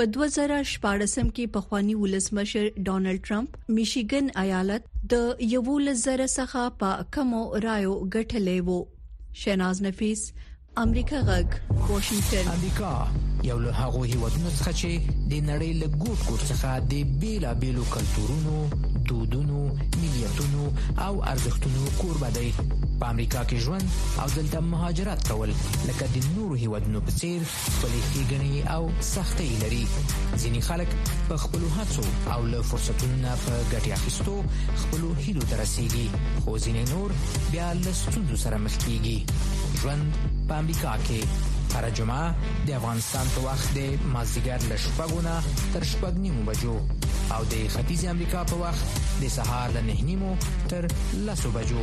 په 0.00 0.06
2014 0.16 1.30
کې 1.36 1.52
پخوانی 1.56 1.94
ولسمشر 2.02 2.66
ډانلډ 2.88 3.18
ټرمپ 3.30 3.56
میشیګن 3.78 4.30
ایالت 4.44 4.82
د 5.14 5.48
یو 5.54 5.78
لزر 5.88 6.22
څخه 6.26 6.76
په 6.84 7.08
کمو 7.16 7.42
رایو 7.66 7.94
ګټلې 8.16 8.58
وو 8.68 8.78
شیناز 9.42 9.82
نفیس 9.88 10.22
امریکا 10.84 11.20
غږ 11.28 11.90
واشنگتن 11.92 12.50
امریکا 12.54 12.92
یو 13.50 13.58
له 13.64 13.74
هغه 13.80 14.10
هیوادونو 14.12 14.56
څخه 14.58 14.74
چې 14.82 15.20
د 15.34 15.44
نړۍ 15.48 15.72
له 15.80 15.88
ګوټ 16.02 16.28
ګوټ 16.30 16.40
څخه 16.50 16.70
د 16.94 17.20
بیلابېلو 17.22 17.84
کلتورونو 17.96 18.56
دودونو 19.10 19.74
ملیتونو 20.02 20.64
او 21.08 21.24
ارزښتونو 21.28 21.84
کوربه 21.98 22.30
دی 22.38 22.48
په 23.00 23.06
امریکا 23.10 23.40
کې 23.52 23.56
ژوند 23.64 23.88
او 24.22 24.26
دلته 24.36 24.58
مهاجرت 24.72 25.20
کول 25.30 25.50
لکه 25.88 26.06
د 26.16 26.28
نورو 26.34 26.54
هیوادونو 26.64 26.98
په 27.08 27.12
څیر 27.22 27.40
خپلې 27.64 28.00
ښېګڼې 28.10 28.54
او 28.74 28.82
سختۍ 29.14 29.50
لري 29.64 29.82
ځینې 30.42 30.60
خلک 30.68 30.88
په 31.30 31.34
خپلو 31.46 31.66
هڅو 31.76 32.04
او 32.36 32.40
له 32.52 32.60
فرصتونو 32.70 33.16
نه 33.24 33.32
په 33.46 33.52
ګټې 33.72 33.90
اخیستو 33.98 34.34
خپلو 34.84 35.08
هیلو 35.24 35.42
ته 35.50 35.54
رسیږي 35.62 36.06
خو 36.44 36.50
ځینې 36.64 36.82
نور 36.92 37.08
بیا 37.52 37.68
له 37.82 37.92
ستونزو 38.02 38.36
سره 38.44 38.56
مخ 38.68 38.74
کیږي 38.84 39.16
ژوند 39.82 40.06
په 40.48 40.52
امریکا 40.62 40.94
کې 41.06 41.20
هره 41.76 41.90
جمعه 41.98 42.26
د 42.70 42.80
افغانستان 42.80 43.26
په 43.36 43.40
وخت 43.50 43.68
د 43.80 44.08
مازیګر 44.16 44.60
له 44.74 44.82
شپږو 44.86 45.18
نه 45.28 45.34
تر 45.76 45.82
شپږ 45.94 46.14
نیمو 46.26 46.42
بجو 46.52 46.76
او 47.34 47.42
د 47.52 47.54
ختیځ 47.74 48.00
امریکا 48.14 48.40
په 48.50 48.56
وخت 48.64 48.84
د 49.22 49.24
سهار 49.36 49.68
له 49.76 49.82
9:00 49.86 50.64
تر 50.70 50.82
10:00 51.26 51.56
بجو 51.56 51.82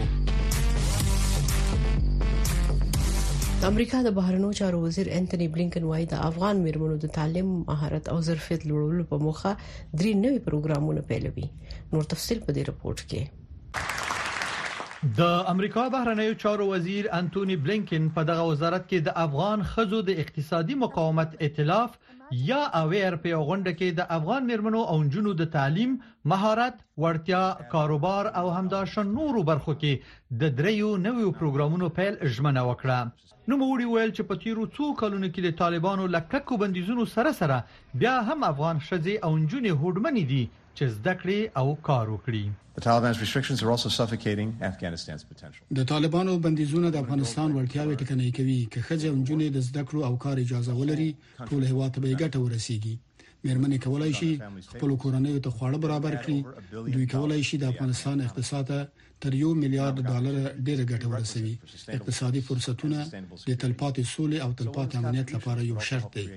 امریکا 3.72 3.98
د 4.04 4.10
بهرنیو 4.18 4.58
چارو 4.60 4.78
وزیر 4.86 5.08
انټونی 5.20 5.48
بلینکن 5.54 5.84
وایي 5.88 6.06
د 6.10 6.16
افغان 6.30 6.56
میرمنو 6.66 6.96
د 7.04 7.08
تعلیم، 7.18 7.50
مهارت 7.70 8.06
او 8.14 8.18
ظرفیت 8.30 8.62
لوړولو 8.70 9.04
په 9.12 9.16
موخه 9.26 9.52
درې 10.00 10.12
نوي 10.26 10.40
پروګرامونه 10.48 11.02
پیلوي 11.10 11.48
نور 11.94 12.04
تفصيل 12.12 12.40
په 12.46 12.52
دې 12.56 12.64
رپورت 12.70 13.00
کې 13.10 13.22
د 15.18 15.26
امریکا 15.52 15.82
بهرنیو 15.96 16.34
چارو 16.44 16.66
وزیر 16.70 17.08
انټونی 17.18 17.56
بلینکن 17.66 18.06
په 18.16 18.24
دغه 18.30 18.46
وزارت 18.48 18.88
کې 18.88 19.06
د 19.08 19.14
افغان 19.24 19.64
خزو 19.74 20.00
د 20.08 20.22
اقتصادي 20.24 20.78
مقاومت 20.84 21.36
ائتلاف 21.48 21.98
یا 22.48 22.62
اویر 22.80 23.18
په 23.26 23.44
غونډه 23.50 23.76
کې 23.76 23.94
د 24.00 24.08
افغان 24.18 24.48
مرمنو 24.52 24.82
او 24.94 24.98
جنونو 25.04 25.34
د 25.42 25.50
تعلیم 25.58 25.94
مهارت 26.34 26.82
ورتیا 27.06 27.44
کاروبار 27.76 28.32
او 28.42 28.46
همداشن 28.58 29.14
نورو 29.22 29.44
برخو 29.54 29.78
کې 29.80 30.44
د 30.44 30.58
دریو 30.62 30.90
نوو 31.06 31.30
پروګرامونو 31.38 31.94
پیل 32.02 32.20
اجمنه 32.30 32.66
وکړه 32.70 33.48
نو 33.54 33.62
موري 33.66 33.90
ویل 33.94 34.14
چې 34.14 34.30
په 34.32 34.44
تیرو 34.46 34.66
څو 34.78 34.90
کلونو 35.04 35.28
کې 35.36 35.50
د 35.50 35.58
طالبانو 35.66 36.12
لکه 36.20 36.44
کو 36.52 36.62
بندیزونو 36.66 37.08
سره 37.18 37.38
سره 37.44 37.64
بیا 38.06 38.18
هم 38.32 38.50
افغان 38.54 38.84
شذې 38.90 39.30
او 39.30 39.38
جنونې 39.38 39.80
هوډمنې 39.80 40.34
دي 40.34 40.46
چې 40.78 40.84
زده 40.98 41.14
کړې 41.22 41.40
او 41.62 41.68
کار 41.90 42.06
وکړي 42.16 42.44
د 45.78 45.82
طالبانو 45.96 46.32
بندیزونه 46.46 46.88
د 46.92 46.98
افغانستان 47.04 47.50
ورټیاوي 47.54 47.96
ټکنۍ 48.02 48.30
کوي 48.38 48.60
چې 48.72 48.80
خځه 48.88 49.08
ونجونې 49.12 49.48
د 49.56 49.58
زده 49.68 49.82
کړو 49.88 50.02
او 50.08 50.14
کار 50.24 50.36
اجازه 50.46 50.72
ولري 50.82 51.10
ټول 51.50 51.62
هوا 51.72 51.88
ته 51.94 51.98
به 52.04 52.10
ګټه 52.24 52.38
ورسیږي 52.42 52.96
مېرمنې 53.46 53.78
کولای 53.86 54.12
شي 54.20 54.32
خپل 54.72 54.90
کورنۍ 55.04 55.34
ته 55.46 55.50
خواړه 55.56 55.78
برابر 55.86 56.14
کړي 56.24 56.40
دوی 56.94 57.06
کولای 57.16 57.42
شي 57.48 57.56
د 57.60 57.64
افغانستان 57.74 58.18
اقتصاد 58.28 58.68
ته 58.72 58.80
تر 59.24 59.32
یو 59.44 59.52
میلیارډ 59.64 59.98
ډالر 60.12 60.36
ډېر 60.68 60.80
ګټه 60.92 61.08
ورسوي 61.14 61.54
اقتصادي 61.98 62.42
فرصتونه 62.48 63.00
د 63.50 63.52
تلپاتې 63.64 64.04
سولې 64.14 64.38
او 64.46 64.52
تلپاتې 64.60 64.94
امنیت 65.02 65.28
لپاره 65.36 65.62
یو 65.72 65.78
شرط 65.90 66.08
دی 66.18 66.28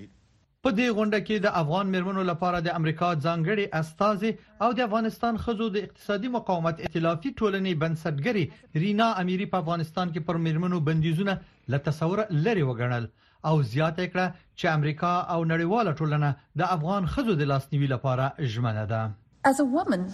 په 0.66 0.72
دې 0.78 0.86
غونډه 0.96 1.18
کې 1.26 1.36
د 1.42 1.52
افغان 1.58 1.90
مرمنو 1.92 2.22
لپاره 2.30 2.58
د 2.64 2.72
امریکا 2.78 3.06
ځانګړي 3.12 3.70
استاذي 3.80 4.32
او 4.64 4.74
د 4.80 4.84
افغانستان 4.86 5.38
خزو 5.44 5.68
د 5.76 5.86
اقتصادي 5.86 6.30
مقاومت 6.34 6.82
ائتلافي 6.88 7.30
ټولنې 7.38 7.78
بنسټګري 7.84 8.42
رینا 8.82 9.06
اميري 9.22 9.46
په 9.54 9.62
افغانستان 9.64 10.12
کې 10.16 10.24
پر 10.28 10.40
مرمنو 10.48 10.80
بندیزونه 10.90 11.36
له 11.76 11.80
تصور 11.88 12.22
لري 12.48 12.66
وګڼل 12.72 13.06
او 13.48 13.54
زیاته 13.62 14.10
کړه 14.10 14.26
چې 14.36 14.76
امریکا 14.76 15.14
او 15.36 15.40
نړیواله 15.54 15.96
ټولنه 16.02 16.30
د 16.62 16.68
افغان 16.78 17.08
خزو 17.16 17.38
د 17.42 17.50
لاسنیوي 17.52 17.90
لپاره 17.96 18.28
ژمنه 18.56 18.84
ده 18.94 19.02
as 19.52 19.64
a 19.68 19.70
woman 19.78 20.04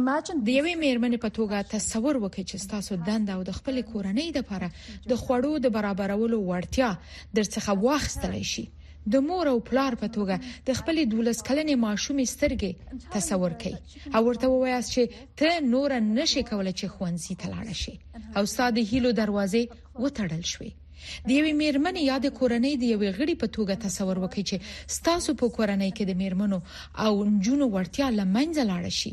imagine 0.00 0.44
د 0.46 0.58
یوې 0.58 0.74
مېرمنې 0.84 1.18
په 1.26 1.36
توګه 1.40 1.68
تصور 1.78 2.22
وکړئ 2.24 2.44
چې 2.50 2.70
تاسو 2.76 3.00
دند 3.10 3.36
او 3.40 3.42
د 3.50 3.60
خپل 3.62 3.82
کورنۍ 3.92 4.26
لپاره 4.40 4.72
د 5.12 5.22
خوړو 5.26 5.52
د 5.68 5.76
برابرولو 5.80 6.42
وړتیا 6.50 6.94
درڅخه 7.40 7.82
واخستلی 7.88 8.46
شي 8.54 8.70
د 9.10 9.14
مور 9.28 9.46
او 9.52 9.58
پلار 9.68 9.94
په 10.00 10.08
توګه 10.16 10.36
د 10.66 10.76
خپل 10.80 11.02
دولس 11.14 11.38
کلنې 11.48 11.76
ماشومې 11.86 12.24
سترګې 12.34 12.72
تصور 13.14 13.52
کړي 13.60 13.74
او 14.18 14.26
ورته 14.28 14.46
ووایاست 14.52 14.90
چې 14.94 15.02
ته 15.40 15.50
نور 15.72 15.90
نشې 16.18 16.42
کولای 16.50 16.74
چې 16.80 16.86
خوانسي 16.94 17.34
تلاړ 17.44 17.66
شي 17.82 17.94
او 18.38 18.44
ساده 18.56 18.80
هیلو 18.90 19.10
دروازې 19.20 19.62
وتړل 20.02 20.44
شوې 20.52 20.70
د 21.26 21.28
یوې 21.38 21.52
میرمنې 21.62 22.02
یاد 22.12 22.24
کورنۍ 22.38 22.74
د 22.78 22.84
یوې 22.94 23.08
غړي 23.18 23.34
په 23.42 23.46
توګه 23.56 23.74
تصور 23.86 24.16
وکړي 24.24 24.44
چې 24.50 24.56
ستاسو 24.96 25.30
په 25.40 25.46
کورنۍ 25.56 25.90
کې 25.96 26.04
د 26.06 26.12
میرمنو 26.22 26.58
او 27.06 27.12
نجونو 27.34 27.64
ورتیا 27.76 28.06
لمنځه 28.20 28.62
لاړ 28.70 28.84
شي 29.00 29.12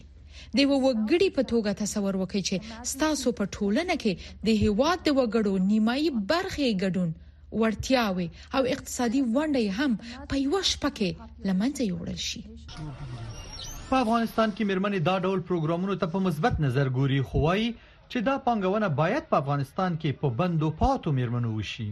د 0.58 0.62
یو 0.66 0.72
وګړي 0.88 1.30
په 1.38 1.44
توګه 1.52 1.72
تصور 1.82 2.14
وکړي 2.22 2.42
چې 2.50 2.58
ستاسو 2.94 3.28
په 3.40 3.44
ټولنه 3.56 3.96
کې 4.02 4.14
د 4.48 4.62
هیواد 4.64 4.98
د 5.04 5.10
وګړو 5.18 5.54
نیمایي 5.72 6.10
برخه 6.32 6.68
ګډون 6.84 7.10
ورتیاوي 7.58 8.26
او 8.56 8.64
اقتصادي 8.74 9.22
ونډې 9.36 9.66
هم 9.78 9.92
په 10.32 10.36
یو 10.46 10.62
شپه 10.72 10.90
کې 10.98 11.10
لمنځه 11.48 11.84
یوړل 11.92 12.20
شي 12.28 12.42
په 13.90 13.96
افغانستان 14.04 14.50
کې 14.56 14.64
مرمنې 14.70 15.00
دا 15.10 15.16
ډول 15.26 15.40
پروګرامونو 15.50 15.96
ته 16.02 16.06
په 16.16 16.20
مثبت 16.28 16.54
نظر 16.66 16.88
ګوري 16.98 17.20
خوایي 17.32 17.70
چې 18.12 18.18
دا 18.28 18.36
پنګونه 18.48 18.88
باید 19.02 19.24
په 19.32 19.36
افغانستان 19.42 19.92
کې 20.02 20.18
په 20.22 20.28
بندو 20.40 20.70
پاتو 20.82 21.10
مرمنو 21.20 21.50
وشي 21.54 21.90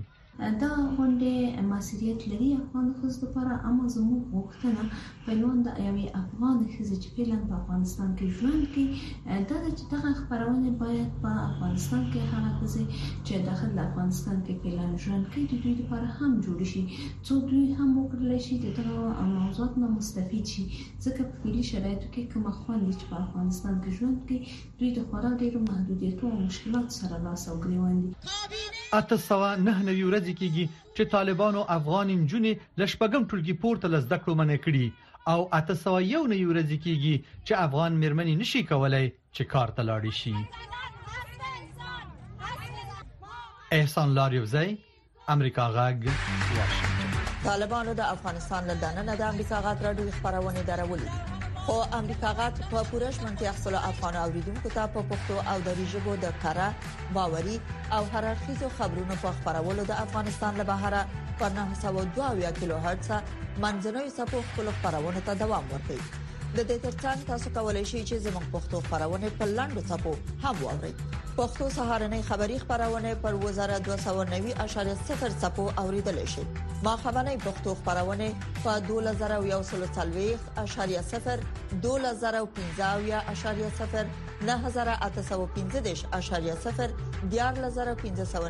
دا 0.61 0.69
غونډې 0.97 1.33
مسؤلیت 1.73 2.19
لري 2.31 2.49
افغان 2.61 2.87
ښځو 2.97 3.17
لپاره 3.25 3.53
اما 3.69 3.85
زموږ 3.95 4.21
غوښتنه 4.35 4.81
په 5.25 5.31
لوند 5.41 5.65
یوې 5.87 6.05
افغان 6.23 6.57
ښځې 6.73 6.95
چې 7.03 7.09
فعلا 7.15 7.37
په 7.47 7.53
افغانستان 7.61 8.09
کې 8.17 8.25
ژوند 8.37 8.61
کوي 8.73 8.85
دا 9.49 9.57
چې 9.77 9.83
دغه 9.93 10.09
خبرونه 10.19 10.69
باید 10.83 11.09
په 11.23 11.31
افغانستان 11.49 12.01
کې 12.11 12.19
هغه 12.33 12.51
ښځې 12.59 12.83
چې 13.25 13.33
داخل 13.47 13.71
افغانستان 13.87 14.37
کې 14.45 14.53
فعلا 14.61 14.85
ژوند 15.05 15.23
کوي 15.31 15.43
د 15.51 15.63
دوی 15.63 15.73
لپاره 15.81 16.07
هم 16.19 16.31
جوړ 16.45 16.59
شي 16.73 16.83
څو 17.25 17.33
دوی 17.49 17.65
هم 17.79 17.89
وکړل 17.99 18.31
شي 18.49 18.55
د 18.65 18.77
دغه 18.79 19.27
موضوعات 19.41 19.73
نه 19.81 19.87
مستفید 19.97 20.45
شي 20.53 20.63
ځکه 21.05 21.19
په 21.23 21.33
فعلي 21.41 21.63
شرایطو 21.71 22.07
کې 22.13 22.23
کوم 22.33 22.43
خوندې 22.59 22.91
چې 22.99 23.05
په 23.11 23.17
افغانستان 23.25 23.73
کې 23.81 23.89
ژوند 23.97 24.15
کوي 24.27 24.39
دوی 24.79 24.89
د 24.97 25.09
خورا 25.09 25.31
ډیرو 25.41 25.65
محدودیتونو 25.71 26.33
او 26.35 26.45
مشکلاتو 26.47 26.95
سره 27.01 27.23
لاس 27.27 27.49
او 27.51 27.59
ګریوان 27.63 27.97
دي 28.01 28.65
اته 28.97 29.15
سوا 29.29 29.47
نه 29.67 29.79
نه 29.85 29.93
یورد 30.01 30.26
ورځې 30.27 30.39
کېږي 30.39 30.65
چې 30.95 31.11
طالبانو 31.11 31.61
افغان 31.73 32.09
نجونې 32.21 32.51
لشبګم 32.81 33.27
ټولګي 33.33 33.53
پورته 33.61 33.87
لزده 33.93 34.17
کړو 34.23 34.35
منې 34.39 34.57
کړي 34.65 34.87
او 35.33 35.39
اته 35.59 35.75
سو 35.83 35.93
یو 36.13 36.23
نه 36.31 36.35
یو 36.39 36.49
ورځې 36.51 36.77
کېږي 36.85 37.15
چې 37.47 37.51
افغان 37.65 37.91
مرمنې 38.01 38.35
نشي 38.41 38.61
کولای 38.71 39.07
چې 39.35 39.49
کار 39.53 39.69
ته 39.75 39.87
لاړ 39.89 40.11
شي 40.21 40.35
احسان 43.77 44.13
لاریوزی 44.19 44.69
امریکا 45.37 45.63
غاګ 45.77 45.99
طالبانو 47.47 47.95
د 48.01 48.11
افغانستان 48.17 48.61
له 48.73 48.75
دننه 48.83 49.15
د 49.15 49.23
امریکا 49.31 49.57
غاټ 49.67 49.85
راډیو 49.89 50.15
خبرونه 50.21 50.61
درولې 50.71 51.35
خو 51.67 51.77
امریکاغات 51.99 52.55
په 52.71 52.79
پوره 52.89 53.07
شمنتي 53.17 53.47
خپل 53.57 53.73
افغان 53.91 54.15
اوریدونکو 54.25 54.69
ته 54.75 54.83
په 54.93 55.01
پښتو 55.09 55.35
او 55.53 55.55
دری 55.67 55.85
ژبه 55.93 56.13
د 56.23 56.37
کارا 56.43 56.67
باوري 57.17 57.57
او 57.97 57.99
هررخیزو 58.13 58.67
خبرونو 58.77 59.15
په 59.23 59.29
خبرولو 59.39 59.83
د 59.89 59.93
افغانستان 60.05 60.51
له 60.61 60.65
بهره 60.69 61.01
پر 61.41 61.49
902 61.57 62.53
کیلو 62.61 62.77
هرتز 62.85 63.09
منځنوي 63.65 64.11
سپو 64.19 64.39
خپل 64.53 64.65
خبرونه 64.79 65.19
ته 65.27 65.33
دوام 65.43 65.65
ورکوي 65.73 66.05
د 66.55 66.57
دې 66.67 66.75
ترڅنګ 66.83 67.17
تاسو 67.29 67.47
کولی 67.55 67.81
شئ 67.89 68.01
چې 68.09 68.19
زموږ 68.25 68.45
پښتو 68.51 68.77
خبرونه 68.89 69.29
په 69.39 69.45
لاندو 69.55 69.81
ټکو 69.87 70.13
هم 70.43 70.55
واورئ 70.61 70.91
پښتو 71.39 71.65
سهارنۍ 71.77 72.21
خبری 72.27 72.59
خبرونه 72.61 73.09
پر 73.25 73.39
وزارت 73.41 73.89
290.0 73.89 75.35
ټکو 75.41 75.65
اوریدل 75.83 76.21
شي 76.33 76.43
ما 76.87 76.93
خبرنۍ 77.03 77.37
پښتو 77.47 77.71
خبرونه 77.81 78.29
په 78.61 78.71
2011.0 78.91 81.43
2015.0 81.87 82.49
9015.0 84.53 84.95
14590.0 86.31 88.49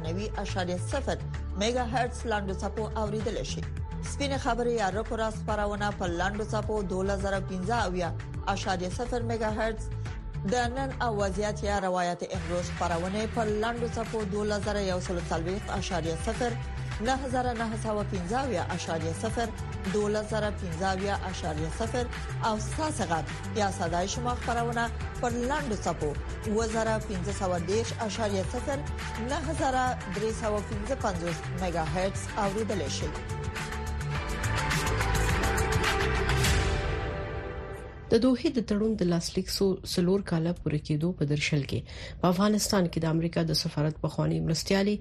میگا 1.65 1.83
هرتز 1.97 2.23
لاندو 2.35 2.59
ټکو 2.65 2.89
اوریدل 3.05 3.37
شي 3.55 3.65
سپینه 4.03 4.37
خبري 4.37 4.81
اره 4.81 5.03
کورا 5.03 5.31
خبرونه 5.31 5.91
په 5.91 6.05
لاندو 6.07 6.43
صفو 6.43 6.83
2015 6.83 7.85
اویا 7.85 8.13
اشاریه 8.47 8.89
0 8.89 9.19
میگا 9.21 9.49
هرتز 9.51 9.85
د 10.51 10.55
نن 10.55 10.91
اوازيات 11.01 11.63
یا 11.63 11.79
روایت 11.79 12.23
امروز 12.33 12.71
خبرونه 12.79 13.27
په 13.27 13.43
لاندو 13.43 13.87
صفو 13.87 14.21
2140.0 14.31 14.37
9915.0 17.05 17.09
2015.0 17.09 17.09
او 22.47 22.59
ساسه 22.59 23.05
غټ 23.07 23.23
یا 23.57 23.71
صداي 23.71 24.07
شما 24.07 24.35
خبرونه 24.35 24.89
پر 25.21 25.29
لاندو 25.29 25.75
صفو 25.75 26.13
2015.0 26.45 26.51
9315.5 26.51 26.57
میگا 31.63 31.83
هرتز 31.83 32.19
اوریدل 32.37 32.87
شي 32.89 33.09
د 38.11 38.17
دوحې 38.23 38.49
د 38.55 38.61
تړون 38.69 38.91
د 38.99 39.05
لاسلیک 39.13 39.49
سلور 39.93 40.21
کاله 40.27 40.51
پورې 40.59 40.77
کېدو 40.89 41.07
په 41.21 41.25
درشل 41.31 41.63
کې 41.71 41.79
په 42.21 42.29
افغانستان 42.33 42.85
کې 42.91 43.01
د 43.05 43.11
امریکا 43.17 43.43
د 43.49 43.57
سفارت 43.61 43.97
په 44.03 44.11
خواني 44.13 44.37
مرستيالي 44.45 44.93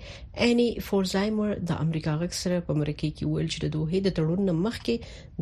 اني 0.47 0.67
فورزایمر 0.89 1.53
د 1.73 1.79
امریکا 1.85 2.15
غږ 2.25 2.39
سره 2.41 2.65
په 2.71 2.77
امریکا 2.81 3.05
کې 3.19 3.31
ویل 3.35 3.53
چې 3.55 3.61
د 3.67 3.69
دوحې 3.79 4.01
د 4.09 4.17
تړون 4.19 4.51
مخکې 4.67 4.95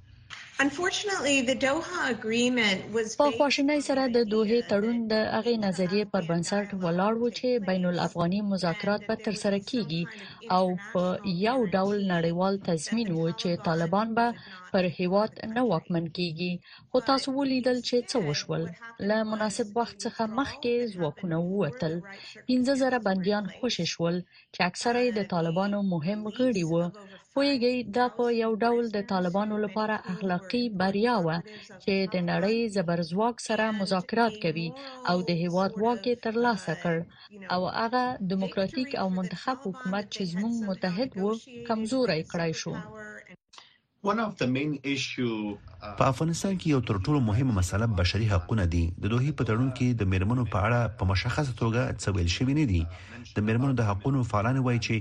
په 3.22 3.30
خواشنۍ 3.38 3.80
سره 3.90 4.04
د 4.18 4.20
دوه 4.34 4.58
تړون 4.72 4.98
د 5.14 5.16
اغه 5.40 5.54
نظریه 5.66 6.06
پر 6.14 6.24
بنسټ 6.30 6.68
ولاړ 6.84 7.14
و 7.20 7.26
چې 7.38 7.48
بین 7.70 7.84
الافغاني 7.92 8.40
مذاکرات 8.54 9.02
به 9.08 9.16
تر 9.26 9.34
سره 9.44 9.58
کیږي 9.70 10.04
او 10.58 10.66
په 10.94 11.04
یو 11.48 11.58
ډول 11.76 11.98
نړیوال 12.14 12.54
تضمین 12.70 13.08
و 13.14 13.20
چې 13.42 13.50
طالبان 13.70 14.08
به 14.18 14.26
پر 14.72 14.86
هیواد 14.98 15.32
نه 15.56 15.62
واکمن 15.72 16.06
کیږي 16.18 16.52
خو 16.90 16.98
تاسو 17.10 17.28
ولیدل 17.40 17.78
چې 17.88 17.96
څه 18.10 18.18
وشول 18.28 18.64
له 19.10 19.16
مناسب 19.32 19.68
وخت 19.80 19.98
څخه 20.06 20.24
مخکې 20.40 20.74
ځواکونه 20.94 21.38
ووتل 21.42 21.94
15000 22.52 23.00
بنديان 23.08 23.46
خوش 23.56 23.76
شول 23.94 24.16
چې 24.54 24.60
اکثره 24.70 25.00
یې 25.08 25.12
د 25.20 25.28
طالبانو 25.34 25.80
مهم 25.94 26.22
غړي 26.38 26.64
وو 26.72 26.84
پویږي 27.36 27.76
دا 27.98 28.06
په 28.16 28.24
یو 28.44 28.52
ډول 28.66 28.86
د 28.96 29.00
طالبانو 29.12 29.56
لپاره 29.66 29.96
اخلاقی 30.14 30.64
بریا 30.80 31.16
و 31.26 31.28
چې 31.84 31.96
د 32.14 32.16
نړۍ 32.32 32.58
زبرځواک 32.78 33.36
سره 33.48 33.66
مذاکرات 33.82 34.34
کوي 34.46 34.68
او 35.10 35.18
د 35.30 35.40
هیواد 35.44 35.72
واک 35.84 36.06
ترلاسه 36.26 36.74
کړ 36.84 36.96
او 37.54 37.62
هغه 37.80 38.04
دیموکراتیک 38.32 38.90
او 39.04 39.08
منتخب 39.20 39.58
حکومت 39.68 40.06
چې 40.14 40.24
زموږ 40.34 40.56
متحد 40.70 41.10
وو 41.22 41.32
کمزوري 41.70 42.22
کړای 42.34 42.54
شو 42.64 42.74
Uh, 44.04 45.58
په 45.98 46.06
افغانستان 46.12 46.54
کې 46.62 46.68
یو 46.74 46.80
تر 46.90 46.98
ټولو 47.08 47.18
مهمه 47.26 47.54
مسله 47.58 47.88
بشري 48.00 48.30
حقونه 48.32 48.64
دي 48.76 48.80
د 49.04 49.12
دوه 49.14 49.34
په 49.40 49.48
تړون 49.50 49.68
کې 49.80 49.88
د 50.00 50.10
میرمنو 50.14 50.46
په 50.54 50.60
اړه 50.68 50.96
په 51.02 51.10
مشخصه 51.12 51.54
توګه 51.62 51.84
څه 52.02 52.08
ویل 52.16 52.32
شوی 52.38 52.56
نه 52.62 52.66
دي 52.72 52.82
د 53.36 53.46
میرمنو 53.50 53.76
د 53.82 53.90
حقونو 53.90 54.24
فعالان 54.32 54.58
وایي 54.66 54.82
چې 54.88 54.96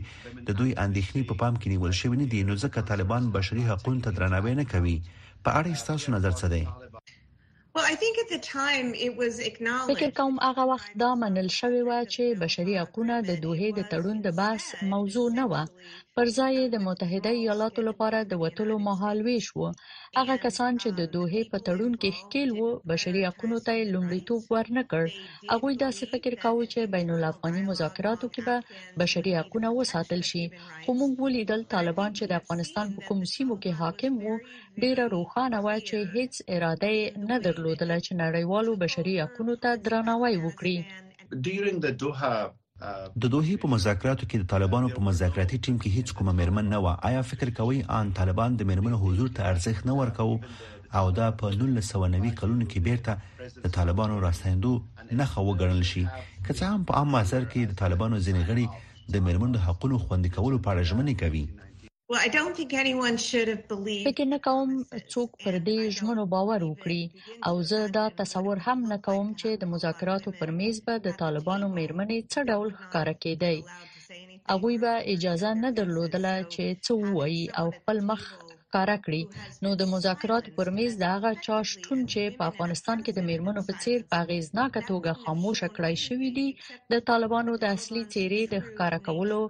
د 0.51 0.59
دوی 0.59 0.71
اندېښنې 0.85 1.23
په 1.31 1.35
پا 1.39 1.45
پام 1.45 1.55
کې 1.61 1.69
نیول 1.73 1.95
شوی 2.01 2.17
نه 2.23 2.27
دي 2.35 2.41
نو 2.51 2.55
ځکه 2.65 2.89
طالبان 2.93 3.23
بشري 3.39 3.63
حقوقو 3.71 3.97
ته 4.09 4.15
درناوی 4.21 4.55
نه 4.63 4.71
کوي 4.75 4.97
په 5.45 5.51
اړه 5.59 5.81
ستاسو 5.85 6.07
نظر 6.17 6.33
څه 6.41 6.47
دی 6.57 6.65
فکر 9.91 10.11
کوم 10.19 10.35
هغه 10.49 10.63
وخت 10.73 10.91
دا 11.03 11.11
منل 11.23 11.49
شوی 11.59 11.81
و 11.89 11.91
چې 12.13 12.25
بشري 12.45 12.75
حقوقونه 12.83 13.15
د 13.31 13.41
دوه 13.47 13.71
د 13.79 13.81
تړون 13.93 14.17
د 14.27 14.37
باس 14.43 14.63
موضوع 14.95 15.29
نه 15.41 15.45
و 15.51 15.65
پر 16.23 16.31
ځای 16.39 16.55
یې 16.61 16.67
د 16.75 16.79
متحده 16.87 17.31
ایالاتو 17.41 17.81
لپاره 17.89 18.19
د 18.31 18.41
وټلو 18.43 18.75
مهال 18.89 19.19
ویش 19.27 19.47
و 19.61 19.69
هغه 20.19 20.35
کسان 20.45 20.73
چې 20.83 20.89
د 20.99 21.01
دوحې 21.15 21.43
په 21.53 21.59
تړون 21.69 21.93
کې 22.03 22.17
ښکیل 22.19 22.51
وو 22.59 22.69
بشري 22.93 23.23
حقوقو 23.29 23.59
ته 23.69 23.75
لومړیتوب 23.95 24.43
ورنکړ 24.55 25.05
هغه 25.53 25.69
داسې 25.85 26.03
فکر 26.13 26.33
کاوه 26.45 26.65
چې 26.73 26.91
بین 26.95 27.09
الافغاني 27.17 27.63
مذاکراتو 27.71 28.27
کې 28.35 28.43
به 28.47 28.57
بشري 29.05 29.33
حقوقونه 29.39 29.69
وساتل 29.81 30.21
شي 30.31 30.45
خو 30.85 30.91
موږ 31.01 31.13
ولیدل 31.25 31.61
طالبان 31.75 32.11
چې 32.19 32.25
د 32.27 32.33
افغانستان 32.43 32.87
په 32.97 33.01
کوم 33.09 33.19
سیمو 33.35 33.57
کې 33.63 33.73
حاکم 33.81 34.13
وو 34.25 34.37
ډیر 34.83 34.97
روښانه 35.17 35.59
و 35.65 35.69
چې 35.89 35.97
هیڅ 36.15 36.33
اراده 36.55 36.95
نه 37.31 37.37
درلودله 37.47 37.97
چې 38.05 38.13
نړیوالو 38.25 38.73
بشري 38.87 39.15
حقوقو 39.25 39.55
ته 39.65 39.71
درناوی 39.89 40.35
وکړي 40.45 40.77
During 41.49 41.77
the 41.85 41.93
Doha 42.05 42.37
د 43.23 43.25
دوه 43.35 43.53
په 43.63 43.67
مذاکراتو 43.75 44.25
کې 44.31 44.37
د 44.39 44.45
طالبانو 44.53 44.89
په 44.95 45.01
مذاکراتي 45.09 45.59
ټیم 45.65 45.75
کې 45.83 45.89
هیڅ 45.97 46.09
کومه 46.19 46.33
مېرمن 46.39 46.67
نه 46.75 46.79
و 46.85 46.87
آیا 47.09 47.23
فکر 47.31 47.49
کوي 47.59 47.79
ان 47.97 48.07
طالبان 48.19 48.51
د 48.57 48.63
مېرمنو 48.71 49.01
حضور 49.05 49.29
ته 49.37 49.41
ارزښت 49.51 49.83
نه 49.89 49.95
ورکاو 50.01 50.35
او 50.99 51.05
دا 51.19 51.27
په 51.41 51.47
1990 51.57 52.39
کلونو 52.41 52.65
کې 52.71 52.85
بیرته 52.87 53.13
د 53.65 53.67
طالبانو 53.79 54.23
راستندو 54.27 54.73
نه 55.19 55.27
خو 55.33 55.41
وګڼل 55.49 55.83
شي 55.91 56.05
که 56.47 56.51
څه 56.59 56.65
هم 56.73 56.81
په 56.89 56.93
عامه 57.01 57.17
اثر 57.25 57.43
کې 57.53 57.61
د 57.65 57.73
طالبانو 57.83 58.23
ځینې 58.27 58.43
غړي 58.49 58.67
د 59.13 59.15
مېرمنو 59.27 59.59
حقوقو 59.67 59.99
خوندي 60.07 60.31
کولو 60.39 60.59
په 60.65 60.69
اړه 60.73 60.89
ژمنې 60.91 61.15
کوي 61.23 61.45
فکر 64.05 64.25
نه 64.35 64.39
کوم 64.47 64.71
څوک 65.13 65.31
پر 65.43 65.55
دې 65.69 65.81
ژمنو 65.97 66.25
باور 66.35 66.61
وکړي 66.67 67.03
او 67.51 67.53
زه 67.71 67.79
دا 67.99 68.07
تصور 68.21 68.59
هم 68.67 68.79
نه 68.93 68.99
کوم 69.07 69.27
چې 69.41 69.49
د 69.61 69.63
مذاکراتو 69.75 70.31
پر 70.39 70.49
میز 70.59 70.77
به 70.87 70.95
د 71.05 71.09
طالبانو 71.23 71.67
میرمنې 71.79 72.19
څه 72.33 72.41
ډول 72.51 72.69
ښکارا 72.83 73.15
کېدی 73.25 73.57
هغه 74.53 74.71
به 74.87 74.95
اجازه 75.15 75.51
نه 75.65 75.71
درلودله 75.79 76.35
چې 76.53 76.65
څه 76.85 76.91
ووایي 77.05 77.45
او 77.63 77.67
خپل 77.79 77.97
مخ 78.11 78.21
ښکارا 78.65 78.97
کړي 79.07 79.23
نو 79.67 79.71
د 79.85 79.87
مذاکراتو 79.95 80.49
پر 80.59 80.69
میز 80.81 80.93
د 81.05 81.07
هغه 81.15 81.31
چا 81.47 81.57
شتون 81.75 81.99
چې 82.13 82.23
په 82.41 82.49
افغانستان 82.51 82.99
کې 83.05 83.13
د 83.15 83.21
میرمنو 83.31 83.63
په 83.71 83.75
څیر 83.85 83.99
په 84.15 84.19
غیزناکه 84.33 84.81
توګه 84.91 85.13
خاموش 85.23 85.59
کړای 85.79 85.95
شوې 86.09 86.31
دي 86.41 86.49
د 86.93 86.95
طالبانو 87.13 87.53
د 87.57 87.65
اصلي 87.77 88.03
چیرې 88.15 88.43
د 88.53 88.55
ښکارا 88.69 89.01
کولو 89.09 89.43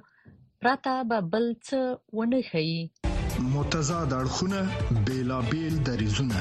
پرته 0.64 1.04
به 1.10 1.18
بل 1.32 1.44
څه 1.66 1.80
ونه 2.18 2.40
ښيي 2.50 2.80
متضاد 3.54 4.10
اړخونه 4.20 4.60
بیلابیل 5.06 5.74
دریزونه 5.88 6.38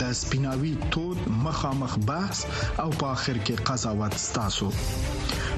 د 0.00 0.10
سپیناوي 0.20 0.72
تود 0.96 1.20
مخامخ 1.46 1.92
بحث 2.10 2.38
او 2.82 2.88
په 3.02 3.06
اخر 3.16 3.36
کې 3.46 3.54
قضاوت 3.70 4.14
ستاسو 4.28 4.68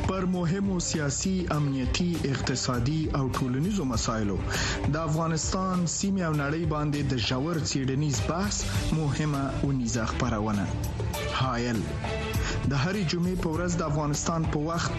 پر 0.09 0.23
مهمو 0.37 0.77
سیاسي 0.91 1.35
امنيتي 1.59 2.11
اقتصادي 2.35 3.01
او 3.21 3.25
ټولنيزو 3.41 3.85
مسايلو 3.97 4.39
د 4.53 4.95
افغانستان 5.09 5.77
سیمه 5.99 6.23
او 6.29 6.33
نړۍ 6.45 6.63
باندې 6.75 7.01
د 7.11 7.15
جوړ 7.29 7.55
سيډنيز 7.71 8.17
بحث 8.31 8.57
مهمه 9.01 9.45
او 9.63 9.67
نيزه 9.79 10.03
خبرونه 10.15 10.65
هايل 11.43 11.79
د 12.71 12.73
هرې 12.85 13.03
جمعې 13.13 13.37
په 13.45 13.49
ورځ 13.55 13.73
د 13.77 13.83
افغانستان 13.91 14.43
په 14.53 14.59
وخت 14.69 14.93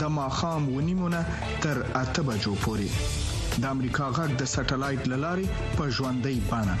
د 0.00 0.02
ماخام 0.18 0.62
ونیمونه 0.76 1.20
تر 1.64 1.76
اته 2.02 2.20
بجو 2.28 2.54
پورې 2.64 2.90
د 3.60 3.64
امریکا 3.74 4.06
غږ 4.16 4.30
د 4.40 4.42
سټلایټ 4.54 5.02
للارې 5.12 5.46
په 5.76 5.84
ژوندۍ 5.96 6.36
بانه 6.50 6.76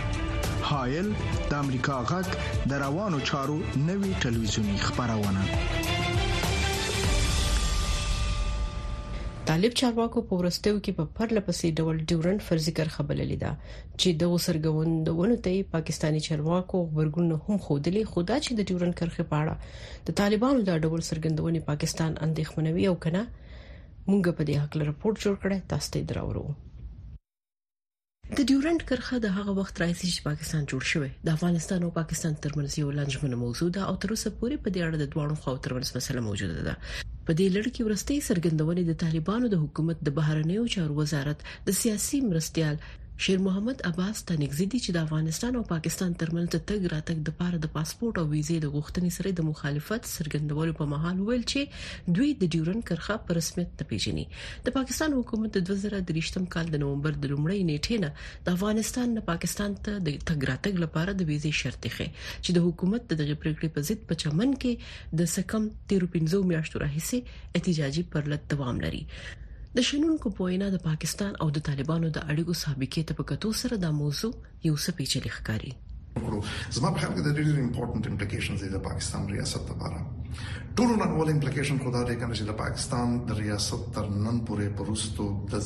هایل 0.70 1.08
د 1.50 1.52
امریکا 1.64 1.96
غږ 2.10 2.26
د 2.70 2.84
روانو 2.84 3.18
چارو 3.30 3.58
نوي 3.88 4.12
ټلویزیونی 4.22 4.76
خبرونه 4.86 5.42
طالب 9.52 9.72
چارواکو 9.80 10.20
په 10.28 10.36
ورستیو 10.40 10.74
کې 10.84 10.92
په 10.98 11.04
پرله 11.16 11.40
پسې 11.46 11.70
ډول 11.82 11.96
ډیورن 12.12 12.38
فرضي 12.44 12.72
کرخه 12.76 13.04
بللې 13.08 13.36
ده 13.42 13.50
چې 14.00 14.08
د 14.20 14.30
وسرګوندونو 14.34 15.34
ته 15.46 15.66
پاکستانی 15.74 16.20
چارواکو 16.26 16.78
خبرګون 16.88 17.28
هم 17.46 17.56
خودلې 17.66 18.02
خدا 18.12 18.36
چې 18.44 18.50
د 18.60 18.72
ډیورن 18.72 18.92
کرخه 19.02 19.22
پاړه 19.34 19.54
د 20.08 20.16
طالبانو 20.22 20.60
دا 20.70 20.74
ډول 20.84 21.00
سرګندونې 21.10 21.60
پاکستان 21.70 22.12
اندېښمنوي 22.28 22.84
او 22.92 22.96
کنه 23.04 23.22
مونږ 24.08 24.22
په 24.40 24.48
دې 24.48 24.54
حق 24.62 24.72
لپاره 24.80 24.88
رپورت 24.92 25.16
جوړ 25.26 25.34
کړی 25.44 25.58
تاسو 25.74 25.86
ته 25.98 26.10
درورو 26.14 26.44
د 28.36 28.40
ډیورنت 28.50 28.82
کرخه 28.92 29.14
د 29.28 29.38
هغه 29.38 29.52
وخت 29.62 29.76
راځي 29.86 30.06
چې 30.14 30.20
پاکستان 30.32 30.62
جوړ 30.74 30.82
شوی 30.94 31.10
د 31.30 31.32
افغانستان 31.36 31.80
او 31.88 31.94
پاکستان 32.00 32.32
ترمنځ 32.44 32.72
یو 32.84 32.88
لنجمن 32.98 33.38
موضوع 33.46 33.68
ده 33.78 33.82
او 33.92 34.02
تر 34.04 34.08
اوسه 34.18 34.28
پورې 34.38 34.56
په 34.64 34.68
دې 34.72 34.82
اړه 34.86 34.98
د 35.02 35.06
دوه 35.12 35.40
خواو 35.46 35.62
ترمنځ 35.64 35.88
مسله 36.02 36.20
موجوده 36.32 36.60
ده 36.68 36.74
په 37.26 37.32
دې 37.38 37.46
لړ 37.56 37.64
کې 37.74 37.86
ورستۍ 37.86 38.18
سرګندونې 38.28 38.82
د 38.86 38.92
طالبانو 39.02 39.46
د 39.50 39.54
حکومت 39.62 39.98
د 40.02 40.08
بهرنیو 40.18 40.64
چارو 40.74 40.94
وزارت 41.00 41.38
د 41.66 41.68
سیاسي 41.80 42.18
مرستيال 42.30 42.76
شیر 43.20 43.38
محمد 43.44 43.80
عباس 43.86 44.20
ته 44.28 44.34
نږدې 44.42 44.66
دي 44.74 44.78
چې 44.84 44.90
د 44.94 44.98
افغانستان 45.06 45.52
او 45.58 45.62
پاکستان 45.72 46.10
ترمنځ 46.20 46.48
د 46.52 46.58
تګ 46.68 46.80
راتګ 46.94 47.18
د 47.26 47.30
پاره 47.40 47.58
د 47.64 47.70
پاسپورت 47.76 48.16
او 48.22 48.24
ویزې 48.32 48.56
د 48.62 48.66
غوښتنې 48.76 49.10
سره 49.16 49.28
د 49.40 49.44
مخالفت 49.50 50.02
څرګندولو 50.16 50.72
په 50.78 50.84
مهال 50.92 51.16
ویل 51.26 51.44
چې 51.52 51.60
دوی 52.18 52.30
د 52.42 52.50
ډیورن 52.54 52.80
کرخه 52.90 53.14
په 53.26 53.30
رسمیت 53.40 53.70
نه 53.82 53.88
پیژني 53.90 54.24
د 54.68 54.74
پاکستان 54.78 55.10
حکومت 55.18 55.50
د 55.58 55.66
2023م 55.72 56.44
کال 56.56 56.66
د 56.76 56.82
نومبر 56.84 57.12
د 57.26 57.32
لومړۍ 57.34 57.60
نیټې 57.70 57.96
نه 58.06 58.10
د 58.48 58.58
افغانستان 58.58 59.06
نه 59.18 59.22
پاکستان 59.30 59.70
ته 59.84 59.92
د 60.08 60.18
تګ 60.28 60.40
راتګ 60.52 60.74
لپاره 60.86 61.10
د 61.20 61.30
ویزې 61.30 61.52
شرط 61.60 61.82
ښه 61.94 62.06
چې 62.42 62.50
د 62.58 62.66
حکومت 62.70 63.02
دغه 63.14 63.34
پریکړې 63.42 63.68
په 63.76 63.80
ضد 63.90 63.98
په 64.10 64.14
چمن 64.24 64.50
کې 64.62 64.72
د 65.22 65.30
سکم 65.36 65.62
13 65.94 66.50
میاشتو 66.56 66.76
راهیسې 66.84 67.18
احتجاجي 67.60 68.02
پرلط 68.16 68.42
دوام 68.56 68.76
لري 68.88 69.04
د 69.76 69.84
شنونکو 69.88 70.30
په 70.38 70.42
وینا 70.46 70.66
د 70.72 70.78
پاکستان 70.86 71.32
او 71.44 71.46
د 71.56 71.62
طالبانو 71.66 72.08
د 72.14 72.18
اړیکو 72.32 72.54
سابقې 72.62 73.02
ته 73.10 73.16
په 73.18 73.24
کتو 73.30 73.50
سره 73.60 73.76
دا 73.84 73.90
موضوع 74.00 74.28
یو 74.68 74.74
څه 74.84 74.96
پیچلې 74.98 75.30
ښکاري 75.36 75.70
کړو 76.24 76.40
زما 76.78 76.88
په 76.96 77.04
خیال 77.04 77.12
کې 77.16 77.22
د 77.28 77.36
ډېر 77.38 77.60
امپورټنت 77.62 78.06
امپلیکیشنز 78.10 78.64
د 78.74 78.82
پاکستان 78.88 79.22
ریاست 79.34 79.70
لپاره 79.72 80.02
ټول 80.80 80.92
نن 81.02 81.14
ول 81.20 81.32
امپلیکیشن 81.34 81.78
خدا 81.84 82.02
دې 82.08 82.16
کنه 82.22 82.34
چې 82.38 82.44
د 82.50 82.58
پاکستان 82.62 83.14
د 83.30 83.38
ریاست 83.40 83.86
تر 83.96 84.10
نن 84.26 84.40
پورې 84.50 84.78
پروستو 84.80 85.28
د 85.54 85.64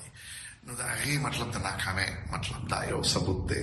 نو 0.68 0.74
دا 0.74 0.84
هغه 0.84 1.20
مطلب 1.26 1.52
د 1.52 1.62
ناکامۍ 1.66 2.08
مطلب 2.32 2.64
دا 2.70 2.78
یو 2.92 3.02
ثبوت 3.12 3.40
دی 3.52 3.60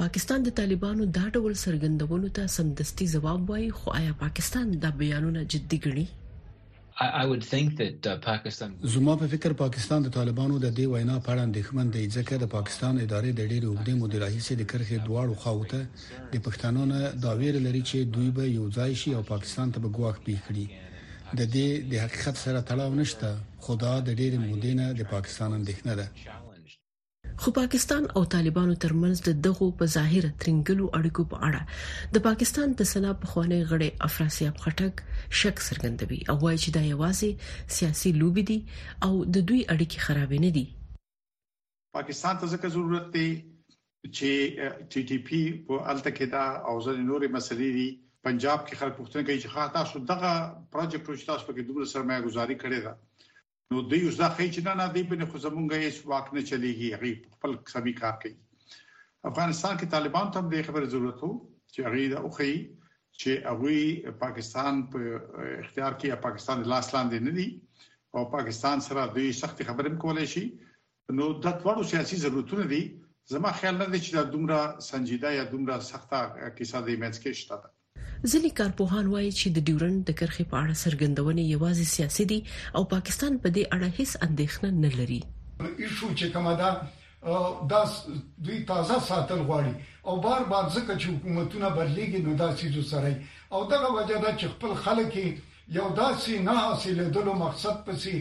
پاکستان 0.00 0.44
د 0.46 0.52
طالبانو 0.60 1.06
دا 1.16 1.22
ډول 1.36 1.56
سرګندونو 1.62 2.28
ته 2.38 2.52
سمدستي 2.56 3.06
جواب 3.14 3.50
وایي 3.52 3.70
خو 3.78 3.94
آیا 4.00 4.12
پاکستان 4.24 4.70
دا 4.84 4.90
بیانونه 5.02 5.42
جدي 5.54 5.80
ګڼي 5.86 6.06
I 7.02 7.24
would 7.30 7.44
think 7.50 7.74
that 7.80 8.06
uh, 8.12 8.14
Pakistan 8.28 8.70
زما 8.94 9.16
په 9.24 9.32
فکر 9.34 9.52
پاکستان 9.64 10.02
د 10.08 10.12
طالبانو 10.18 10.56
د 10.66 10.72
دی 10.78 10.86
وینا 10.92 11.18
په 11.18 11.34
اړه 11.34 11.48
اندېښمن 11.48 11.92
دی 11.98 12.06
ځکه 12.16 12.40
د 12.44 12.48
پاکستان 12.54 12.98
ادارې 13.02 13.42
د 13.42 13.50
ډېر 13.50 13.68
اوږدې 13.70 14.00
مدیر 14.02 14.24
راهیسې 14.26 14.62
د 14.62 14.72
کرخې 14.72 15.10
دواړو 15.10 15.42
خواوته 15.42 16.32
د 16.36 16.46
پښتنو 16.46 16.88
نه 16.92 17.12
دا 17.26 17.36
ویل 17.42 17.60
لري 17.68 17.82
چې 17.90 18.16
دوی 18.18 18.30
به 18.40 18.48
یو 18.56 18.66
ځای 18.78 18.98
شي 19.04 19.14
او 19.20 19.24
پاکستان 19.34 19.76
ته 19.76 19.86
به 19.86 19.96
ګواښ 20.00 20.24
پیښ 20.30 20.48
کړي 20.48 20.90
د 21.42 21.54
دې 21.58 21.86
د 21.92 22.06
حقیقت 22.06 22.44
سره 22.46 22.66
تړاو 22.72 22.98
نشته 23.04 23.32
خو 23.68 23.76
دا 23.86 23.94
د 24.08 24.10
ډېر 24.20 24.32
مودې 24.48 24.70
نه 24.80 24.84
د 24.98 25.02
پاکستان 25.14 25.50
اندېښنه 25.58 25.92
ده 26.00 26.06
خو 27.40 27.48
پاکستان 27.60 28.02
او 28.16 28.20
طالبانو 28.34 28.74
ترمنځ 28.84 29.16
د 29.28 29.40
دغو 29.46 29.66
په 29.80 29.84
ظاهر 29.96 30.24
ترنګلو 30.42 30.84
اړیکو 30.98 31.22
په 31.32 31.36
اړه 31.48 31.60
د 32.14 32.22
پاکستان 32.28 32.68
د 32.78 32.86
سنا 32.92 33.10
په 33.24 33.32
خوانې 33.32 33.60
غړي 33.72 33.90
افراسیاب 34.08 34.54
خټک 34.64 34.94
شک 35.40 35.56
څرګندوي 35.68 36.20
او 36.30 36.36
وایي 36.44 36.58
چې 36.64 36.70
دا 36.76 36.82
یوازې 36.92 37.30
سیاسي 37.78 38.10
لوبي 38.20 38.44
دي 38.50 38.58
او 39.06 39.12
د 39.34 39.36
دوی 39.48 39.60
اړیکې 39.72 39.98
خرابې 40.06 40.38
نه 40.44 40.50
دي 40.56 40.64
پاکستان 41.96 42.34
ته 42.44 42.50
ځکه 42.52 42.66
ضرورت 42.76 43.06
دی 43.16 43.28
چې 44.16 44.30
ټي 44.94 45.00
ټي 45.10 45.18
پی 45.26 45.42
په 45.66 45.74
التکه 45.94 46.24
دا 46.36 46.46
او 46.68 46.74
ځینې 46.84 47.02
نورې 47.10 47.28
مسلې 47.36 47.68
دي 47.76 47.88
پنجاب 48.28 48.60
کې 48.66 48.74
خلک 48.80 48.92
پوښتنه 49.02 49.22
کوي 49.26 49.38
چې 49.42 49.54
خاطر 49.56 49.74
تاسو 49.78 49.96
دغه 50.12 50.32
پروژه 50.72 50.98
پروژه 51.10 51.24
تاسو 51.32 51.42
په 51.50 51.56
کې 51.56 51.70
دومره 51.70 51.92
سرمایه 51.94 52.26
گزاري 52.28 52.58
کړې 52.64 52.80
ده 52.86 52.94
نو 53.72 53.78
دوی 53.90 54.00
اوس 54.04 54.16
دا 54.24 54.28
خی 54.36 54.44
چې 54.54 54.60
نه 54.66 54.72
نه 54.80 54.86
دی 54.94 55.00
په 55.08 55.14
خو 55.32 55.38
زمونږه 55.44 55.76
هیڅ 55.84 55.96
واک 56.10 56.26
نه 56.36 56.42
چلیږي 56.48 56.86
هغه 56.94 57.10
خپل 57.34 57.52
سمي 57.72 57.92
کار 58.00 58.14
کوي 58.22 58.32
افغانستان 59.30 59.74
کې 59.78 59.92
طالبان 59.94 60.26
ته 60.36 60.40
د 60.54 60.62
خبر 60.68 60.84
ضرورت 60.94 61.18
وو 61.24 61.32
چې 61.72 61.78
هغه 61.88 62.04
دا 62.12 62.18
اوخی 62.28 62.54
چې 63.20 63.30
هغه 63.50 64.16
پاکستان 64.24 64.80
په 64.94 65.00
اختیار 65.64 65.92
کې 66.00 66.22
پاکستان 66.26 66.58
لاس 66.74 66.86
لاندې 66.94 67.18
نه 67.26 67.32
دی 67.38 67.46
او 68.16 68.22
پاکستان 68.38 68.84
سره 68.90 69.06
دوی 69.16 69.28
سخت 69.42 69.58
خبرم 69.72 70.00
کولای 70.04 70.26
شي 70.34 70.44
نو 71.18 71.26
د 71.48 71.64
ټولو 71.64 71.88
سیاسي 71.94 72.16
ضرورتونه 72.26 72.70
دي 72.72 72.82
زما 73.34 73.52
خیال 73.60 73.76
نه 73.82 73.88
دی 73.94 74.00
چې 74.04 74.10
دا 74.18 74.22
دومره 74.38 74.62
سنجیده 74.92 75.34
یا 75.40 75.44
دومره 75.56 75.78
سخته 75.92 76.24
کیسه 76.36 76.86
د 76.86 76.94
ایمیج 76.94 77.20
کې 77.20 77.40
شته 77.42 77.60
ځینې 78.26 78.48
کارپوهان 78.58 79.06
وایي 79.12 79.30
چې 79.38 79.46
د 79.56 79.64
ډیورند 79.66 80.00
د 80.06 80.10
کرخې 80.20 80.44
په 80.52 80.56
اړه 80.62 80.74
سرګندونه 80.84 81.42
یوازې 81.54 81.86
سیاسي 81.94 82.24
دي 82.32 82.38
او 82.76 82.82
پاکستان 82.94 83.32
په 83.44 83.48
دې 83.56 83.62
اړه 83.74 83.88
هیڅ 83.98 84.12
اندېښنه 84.26 84.68
نه 84.82 84.90
لري 85.00 85.20
ایشو 85.80 86.08
چې 86.18 86.26
کومه 86.34 86.54
ده 86.60 86.70
دا 87.72 87.80
دوی 88.48 88.58
تازه 88.70 88.96
ساتل 89.10 89.40
غواړي 89.48 89.72
او 90.08 90.14
بار 90.26 90.42
بار 90.52 90.64
ځکه 90.76 90.92
چې 91.00 91.08
حکومتونه 91.14 91.68
بدلیږي 91.76 92.20
نو 92.26 92.32
دا 92.42 92.48
سيزو 92.62 92.82
سره 92.92 93.12
او 93.54 93.60
دغه 93.72 93.88
وجه 93.96 94.16
دا 94.26 94.32
چې 94.38 94.46
خپل 94.56 94.72
خلک 94.84 95.12
یو 95.78 95.86
داسې 96.02 96.32
نه 96.50 96.54
حاصله 96.64 97.04
دلو 97.16 97.32
مقصد 97.46 97.76
پسې 97.86 98.12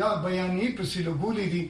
یا 0.00 0.10
بیانې 0.24 0.66
پسې 0.78 0.98
لګولې 1.08 1.46
دي 1.54 1.62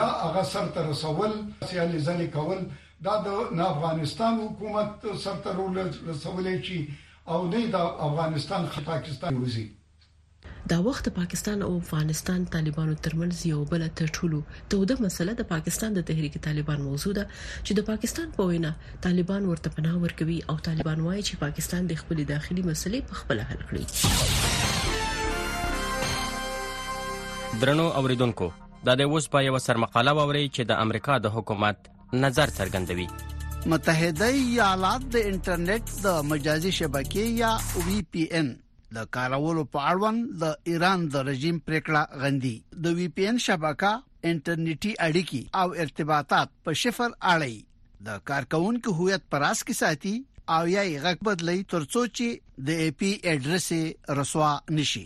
یا 0.00 0.08
هغه 0.26 0.42
سرته 0.54 0.80
رسول 0.90 1.32
سیالي 1.68 1.98
ځلې 2.06 2.28
کول 2.36 2.60
دا 3.06 3.14
د 3.24 3.64
افغانستان 3.74 4.32
حکومت 4.46 4.90
سرته 5.24 5.50
رسولې 6.12 6.54
چې 6.66 6.76
او 7.34 7.40
نه 7.52 7.60
د 7.74 7.76
افغانستان 8.08 8.62
خو 8.74 8.78
پاکستان 8.88 9.32
وزي 9.44 9.64
دا 10.72 10.76
وخت 10.88 11.04
پاکستان 11.16 11.62
او 11.68 11.70
افغانستان 11.80 12.44
طالبانو 12.54 12.94
ترمنځ 13.06 13.42
یو 13.50 13.58
بل 13.72 13.84
تر 14.00 14.12
ټولو 14.18 14.38
توده 14.74 14.96
مسله 15.06 15.34
د 15.40 15.46
پاکستان 15.54 15.96
د 15.98 16.04
تحریک 16.12 16.38
طالبان 16.46 16.84
موضوع 16.84 17.14
ده 17.18 17.24
چې 17.40 17.78
د 17.80 17.86
پاکستان 17.90 18.30
په 18.38 18.48
وینا 18.52 18.72
طالبان 19.08 19.48
ورته 19.50 19.74
پناه 19.78 19.98
ورکوي 20.06 20.38
او 20.54 20.58
طالبان 20.70 21.04
وایي 21.08 21.26
چې 21.28 21.42
پاکستان 21.44 21.90
د 21.92 22.00
خپل 22.04 22.22
داخلي 22.32 22.64
مسلې 22.70 23.00
په 23.12 23.18
خپل 23.20 23.44
حل 23.52 23.60
کړي 23.70 23.84
درنو 27.64 27.84
اوریدونکو 28.02 28.48
دا 28.88 28.94
د 29.04 29.06
اوس 29.12 29.24
په 29.38 29.46
یو 29.52 29.56
سر 29.70 29.76
مقاله 29.86 30.12
ووري 30.20 30.44
چې 30.50 30.62
د 30.74 30.76
امریکا 30.88 31.14
د 31.28 31.32
حکومت 31.38 31.90
نظر 32.26 32.48
څرګندوي 32.58 33.08
متحده 33.70 34.26
ایالات 34.40 35.06
د 35.14 35.22
انټرنیټ 35.28 35.92
د 36.02 36.18
مجازي 36.32 36.70
شبکې 36.74 37.22
یا 37.38 37.48
وی 37.86 37.96
پی 38.16 38.26
این 38.40 38.50
د 38.98 39.08
کارولو 39.16 39.64
په 39.76 39.86
اړوند 39.92 40.36
د 40.42 40.52
ایران 40.72 41.06
د 41.14 41.24
رژیم 41.28 41.58
پریکړه 41.70 42.02
غندي 42.24 42.52
د 42.84 42.94
وی 42.98 43.08
پی 43.16 43.26
این 43.30 43.40
شبکه 43.46 43.90
انټرنیټي 44.32 44.92
اړیکی 45.08 45.42
او 45.60 45.66
ارتباطات 45.86 46.54
په 46.68 46.76
شفر 46.82 47.10
اړي 47.32 47.56
د 48.10 48.22
کارکونکو 48.32 48.96
هویت 49.00 49.24
پراس 49.34 49.64
کې 49.64 49.80
ساتي 49.82 50.14
او 50.58 50.62
یا 50.76 50.86
یې 50.92 51.04
غږ 51.08 51.18
بدلی 51.30 51.58
ترڅو 51.74 52.06
چې 52.14 52.64
د 52.70 52.86
ای 52.86 52.88
پی 53.04 53.12
اډرس 53.34 53.68
رسوا 54.20 54.52
نشي 54.80 55.04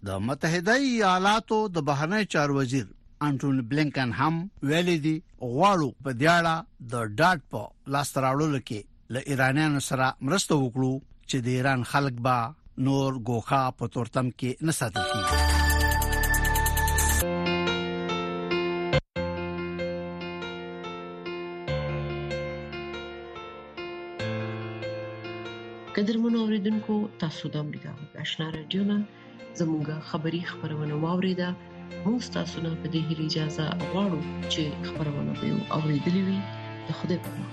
د 0.08 0.18
متحده 0.26 0.74
ایالاتو 0.90 1.60
د 1.74 1.86
بهرنی 1.88 2.24
چار 2.34 2.50
وزیر 2.58 2.86
انټونی 3.28 3.62
بلنکن 3.72 4.10
هم 4.20 4.34
ویلي 4.70 4.96
دي 5.06 5.14
غواړو 5.52 5.88
په 6.06 6.10
دیاړه 6.20 6.54
د 6.92 6.94
ډاټ 7.18 7.38
په 7.54 7.60
لاس 7.94 8.10
راوړل 8.24 8.54
کې 8.68 8.80
ل 9.12 9.14
ایرانیانو 9.32 9.80
سره 9.88 10.06
مرسته 10.28 10.52
وکړو 10.58 10.92
چې 11.28 11.36
د 11.44 11.46
ایران 11.58 11.80
خلک 11.94 12.14
با 12.28 12.36
نور 12.88 13.18
ګوخا 13.30 13.62
په 13.78 13.94
تورتم 13.96 14.26
کې 14.42 14.68
نه 14.68 14.78
ساتل 14.82 15.10
کیږي 15.14 15.50
قدرمن 25.96 26.34
اوریدونکو 26.42 26.94
تاسو 27.22 27.48
د 27.54 27.66
امریکا 27.66 27.90
غږ 27.96 28.20
آشنا 28.24 28.50
رادیو 28.56 28.84
نه 28.90 28.98
زموږه 29.58 29.96
خبری 30.10 30.38
خبرونه 30.50 30.94
واوریده 31.04 31.50
موږ 32.08 32.22
تاسو 32.36 32.56
نه 32.64 32.68
په 32.82 32.86
دې 32.92 33.00
هیله 33.08 33.24
اجازه 33.28 33.64
غواړو 33.90 34.20
چې 34.52 34.62
خبرونه 34.86 35.32
به 35.40 35.48
اوریدلې 35.76 36.22
وي 36.26 36.38
د 36.86 36.88
خدای 36.98 37.18
په 37.24 37.28
امان 37.34 37.50